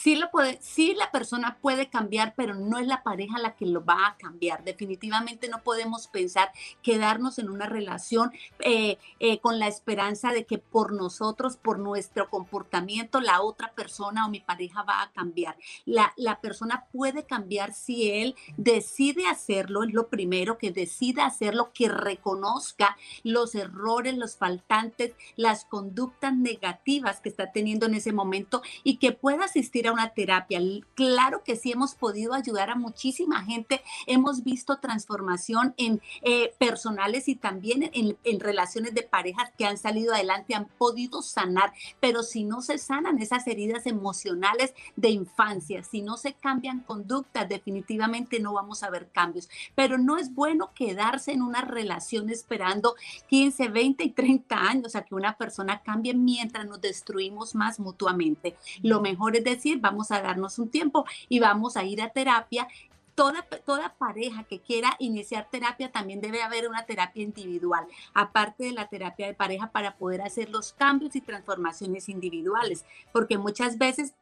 Sí, 0.01 0.15
lo 0.15 0.29
puede, 0.31 0.59
la 0.95 1.12
persona 1.12 1.57
puede 1.62 1.89
cambiar, 1.89 2.33
pero 2.35 2.53
no 2.53 2.79
es 2.79 2.88
la 2.88 3.03
pareja 3.03 3.38
la 3.39 3.55
que 3.55 3.65
lo 3.65 3.83
va 3.83 4.07
a 4.07 4.17
cambiar. 4.17 4.63
Definitivamente 4.63 5.49
no 5.49 5.62
podemos 5.62 6.07
pensar 6.07 6.51
quedarnos 6.81 7.39
en 7.39 7.49
una 7.49 7.65
relación 7.65 8.31
eh, 8.59 8.97
eh, 9.19 9.39
con 9.39 9.59
la 9.59 9.67
esperanza 9.67 10.31
de 10.31 10.45
que 10.45 10.57
por 10.57 10.93
nosotros, 10.93 11.57
por 11.57 11.79
nuestro 11.79 12.29
comportamiento, 12.29 13.19
la 13.19 13.41
otra 13.41 13.73
persona 13.73 14.25
o 14.25 14.29
mi 14.29 14.39
pareja 14.39 14.83
va 14.83 15.01
a 15.01 15.12
cambiar. 15.12 15.57
La, 15.85 16.13
la 16.15 16.39
persona 16.39 16.85
puede 16.91 17.25
cambiar 17.25 17.73
si 17.73 18.09
él 18.09 18.35
decide 18.57 19.27
hacerlo, 19.27 19.83
es 19.83 19.93
lo 19.93 20.07
primero, 20.07 20.57
que 20.57 20.71
decida 20.71 21.25
hacerlo, 21.25 21.71
que 21.73 21.89
reconozca 21.89 22.97
los 23.23 23.53
errores, 23.55 24.17
los 24.17 24.38
faltantes, 24.38 25.13
las 25.35 25.65
conductas 25.65 26.35
negativas 26.35 27.19
que 27.19 27.29
está 27.29 27.51
teniendo 27.51 27.85
en 27.85 27.95
ese 27.95 28.13
momento 28.13 28.62
y 28.83 28.97
que 28.97 29.12
pueda 29.12 29.45
asistir 29.45 29.88
una 29.91 30.10
terapia. 30.10 30.60
Claro 30.95 31.43
que 31.43 31.56
sí 31.56 31.71
hemos 31.71 31.95
podido 31.95 32.34
ayudar 32.34 32.69
a 32.69 32.75
muchísima 32.75 33.43
gente, 33.43 33.82
hemos 34.08 34.43
visto 34.43 34.78
transformación 34.78 35.73
en 35.78 36.02
eh, 36.21 36.54
personales 36.58 37.28
y 37.28 37.36
también 37.36 37.89
en, 37.93 38.17
en 38.23 38.39
relaciones 38.39 38.93
de 38.93 39.04
parejas 39.04 39.52
que 39.58 39.65
han 39.65 39.78
salido 39.78 40.13
adelante, 40.13 40.56
han 40.56 40.65
podido 40.65 41.21
sanar, 41.21 41.73
pero 41.99 42.23
si 42.23 42.43
no 42.43 42.62
se 42.62 42.78
sanan 42.78 43.19
esas 43.19 43.47
heridas 43.47 43.86
emocionales 43.86 44.73
de 44.95 45.10
infancia, 45.10 45.84
si 45.84 46.02
no 46.02 46.17
se 46.17 46.34
cambian 46.34 46.82
conductas, 46.82 47.47
definitivamente 47.47 48.39
no 48.39 48.54
vamos 48.54 48.84
a 48.84 48.89
ver 48.89 49.10
cambios. 49.12 49.49
Pero 49.75 49.97
no 49.97 50.17
es 50.17 50.34
bueno 50.34 50.71
quedarse 50.73 51.32
en 51.32 51.41
una 51.41 51.62
relación 51.62 52.30
esperando 52.30 52.95
15, 53.28 53.69
20 53.69 54.04
y 54.04 54.10
30 54.12 54.56
años 54.56 54.95
a 54.95 55.04
que 55.04 55.15
una 55.15 55.38
persona 55.38 55.82
cambie 55.82 56.13
mientras 56.13 56.65
nos 56.65 56.82
destruimos 56.82 57.56
más 57.56 57.80
mutuamente. 57.80 58.56
Lo 58.82 59.02
mejor 59.02 59.36
es 59.36 59.43
decir, 59.43 59.79
vamos 59.80 60.12
a 60.12 60.22
darnos 60.22 60.60
un 60.60 60.70
tiempo 60.70 61.06
y 61.28 61.39
vamos 61.39 61.78
a 61.78 61.84
ir 61.84 62.02
a 62.02 62.10
terapia 62.10 62.68
Toda, 63.15 63.42
toda, 63.65 63.96
pareja 63.98 64.46
que 64.46 64.62
quiera 64.62 64.96
iniciar 64.98 65.50
terapia 65.52 65.92
también 65.92 66.22
debe 66.22 66.42
haber 66.42 66.70
una 66.70 66.86
terapia 66.86 67.22
individual, 67.22 67.86
aparte 68.13 68.63
de 68.63 68.72
la 68.72 68.88
terapia 68.88 69.28
de 69.28 69.34
pareja 69.34 69.72
para 69.74 69.98
poder 69.98 70.22
hacer 70.22 70.50
los 70.50 70.72
cambios 70.72 71.18
y 71.18 71.20
transformaciones 71.20 72.08
individuales, 72.08 72.86
porque 73.12 73.38
muchas 73.38 73.78
veces 73.78 74.13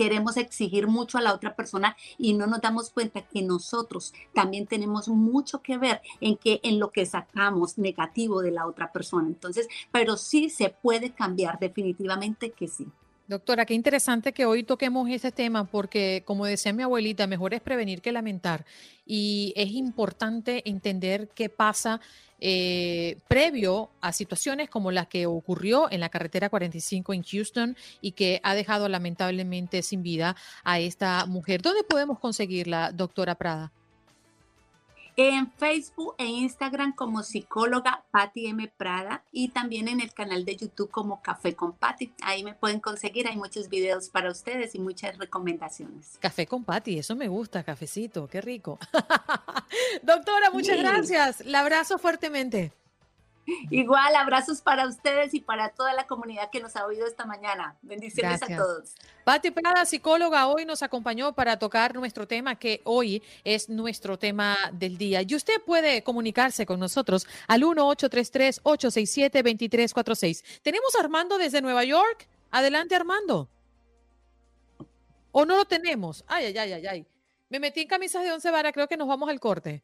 queremos 0.00 0.36
exigir 0.36 0.86
mucho 0.86 1.18
a 1.18 1.20
la 1.20 1.34
otra 1.34 1.54
persona 1.54 1.96
y 2.18 2.32
no 2.34 2.46
nos 2.46 2.60
damos 2.60 2.90
cuenta 2.90 3.22
que 3.22 3.42
nosotros 3.42 4.14
también 4.32 4.66
tenemos 4.66 5.08
mucho 5.08 5.60
que 5.60 5.76
ver 5.76 6.00
en 6.20 6.36
que 6.36 6.60
en 6.62 6.78
lo 6.78 6.90
que 6.90 7.06
sacamos 7.06 7.78
negativo 7.78 8.42
de 8.42 8.50
la 8.50 8.66
otra 8.66 8.92
persona. 8.92 9.28
Entonces, 9.28 9.68
pero 9.92 10.16
sí 10.16 10.50
se 10.50 10.70
puede 10.70 11.10
cambiar 11.10 11.58
definitivamente 11.58 12.52
que 12.52 12.68
sí. 12.68 12.86
Doctora, 13.30 13.64
qué 13.64 13.74
interesante 13.74 14.32
que 14.32 14.44
hoy 14.44 14.64
toquemos 14.64 15.08
este 15.08 15.30
tema 15.30 15.62
porque, 15.62 16.24
como 16.26 16.46
decía 16.46 16.72
mi 16.72 16.82
abuelita, 16.82 17.28
mejor 17.28 17.54
es 17.54 17.60
prevenir 17.60 18.02
que 18.02 18.10
lamentar. 18.10 18.64
Y 19.06 19.52
es 19.54 19.70
importante 19.70 20.68
entender 20.68 21.28
qué 21.28 21.48
pasa 21.48 22.00
eh, 22.40 23.18
previo 23.28 23.90
a 24.00 24.12
situaciones 24.12 24.68
como 24.68 24.90
la 24.90 25.06
que 25.06 25.26
ocurrió 25.26 25.88
en 25.92 26.00
la 26.00 26.08
carretera 26.08 26.48
45 26.48 27.12
en 27.12 27.22
Houston 27.22 27.76
y 28.00 28.12
que 28.12 28.40
ha 28.42 28.56
dejado 28.56 28.88
lamentablemente 28.88 29.82
sin 29.82 30.02
vida 30.02 30.34
a 30.64 30.80
esta 30.80 31.24
mujer. 31.26 31.62
¿Dónde 31.62 31.84
podemos 31.84 32.18
conseguirla, 32.18 32.90
doctora 32.90 33.36
Prada? 33.36 33.70
En 35.16 35.50
Facebook 35.52 36.14
e 36.18 36.26
Instagram 36.26 36.94
como 36.94 37.22
psicóloga 37.22 38.04
Patti 38.10 38.46
M. 38.46 38.68
Prada 38.76 39.24
y 39.32 39.48
también 39.48 39.88
en 39.88 40.00
el 40.00 40.12
canal 40.12 40.44
de 40.44 40.56
YouTube 40.56 40.90
como 40.90 41.22
Café 41.22 41.54
con 41.54 41.72
Patti. 41.72 42.12
Ahí 42.22 42.44
me 42.44 42.54
pueden 42.54 42.80
conseguir, 42.80 43.28
hay 43.28 43.36
muchos 43.36 43.68
videos 43.68 44.08
para 44.08 44.30
ustedes 44.30 44.74
y 44.74 44.78
muchas 44.78 45.18
recomendaciones. 45.18 46.18
Café 46.20 46.46
con 46.46 46.64
Patti, 46.64 46.98
eso 46.98 47.16
me 47.16 47.28
gusta, 47.28 47.62
cafecito, 47.62 48.28
qué 48.28 48.40
rico. 48.40 48.78
Doctora, 50.02 50.50
muchas 50.50 50.78
gracias. 50.78 51.44
La 51.46 51.60
abrazo 51.60 51.98
fuertemente. 51.98 52.72
Igual, 53.70 54.14
abrazos 54.16 54.60
para 54.60 54.86
ustedes 54.86 55.32
y 55.34 55.40
para 55.40 55.70
toda 55.70 55.94
la 55.94 56.06
comunidad 56.06 56.50
que 56.50 56.60
nos 56.60 56.76
ha 56.76 56.86
oído 56.86 57.04
esta 57.06 57.24
mañana. 57.24 57.74
Bendiciones 57.82 58.40
a 58.42 58.46
todos. 58.46 58.94
Pati 59.24 59.50
Prada, 59.50 59.84
psicóloga, 59.84 60.46
hoy 60.46 60.64
nos 60.64 60.82
acompañó 60.82 61.34
para 61.34 61.58
tocar 61.58 61.94
nuestro 61.94 62.28
tema 62.28 62.56
que 62.56 62.80
hoy 62.84 63.22
es 63.44 63.68
nuestro 63.68 64.18
tema 64.18 64.56
del 64.72 64.96
día. 64.98 65.22
Y 65.22 65.34
usted 65.34 65.60
puede 65.64 66.02
comunicarse 66.02 66.66
con 66.66 66.78
nosotros 66.80 67.26
al 67.48 67.62
1-833-867-2346. 67.62 70.44
Tenemos 70.62 70.94
a 70.94 71.00
Armando 71.00 71.38
desde 71.38 71.62
Nueva 71.62 71.84
York. 71.84 72.28
Adelante, 72.50 72.94
Armando. 72.94 73.48
¿O 75.32 75.44
no 75.44 75.56
lo 75.56 75.64
tenemos? 75.64 76.24
Ay, 76.26 76.46
ay, 76.46 76.58
ay, 76.58 76.72
ay, 76.72 76.86
ay. 76.86 77.06
Me 77.48 77.58
metí 77.58 77.80
en 77.80 77.88
camisas 77.88 78.22
de 78.22 78.30
once 78.32 78.48
varas, 78.50 78.72
creo 78.72 78.86
que 78.86 78.96
nos 78.96 79.08
vamos 79.08 79.28
al 79.28 79.40
corte. 79.40 79.82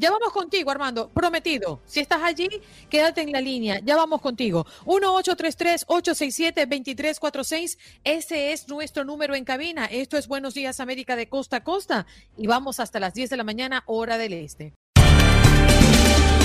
Ya 0.00 0.12
vamos 0.12 0.32
contigo, 0.32 0.70
Armando. 0.70 1.08
Prometido. 1.08 1.80
Si 1.84 1.98
estás 1.98 2.22
allí, 2.22 2.48
quédate 2.88 3.22
en 3.22 3.32
la 3.32 3.40
línea. 3.40 3.80
Ya 3.84 3.96
vamos 3.96 4.20
contigo. 4.20 4.64
1-833-867-2346. 4.84 7.76
Ese 8.04 8.52
es 8.52 8.68
nuestro 8.68 9.04
número 9.04 9.34
en 9.34 9.44
cabina. 9.44 9.86
Esto 9.86 10.16
es 10.16 10.28
Buenos 10.28 10.54
Días 10.54 10.78
América 10.78 11.16
de 11.16 11.28
costa 11.28 11.56
a 11.56 11.64
costa. 11.64 12.06
Y 12.36 12.46
vamos 12.46 12.78
hasta 12.78 13.00
las 13.00 13.12
10 13.12 13.30
de 13.30 13.36
la 13.38 13.42
mañana, 13.42 13.82
hora 13.86 14.18
del 14.18 14.34
este. 14.34 14.72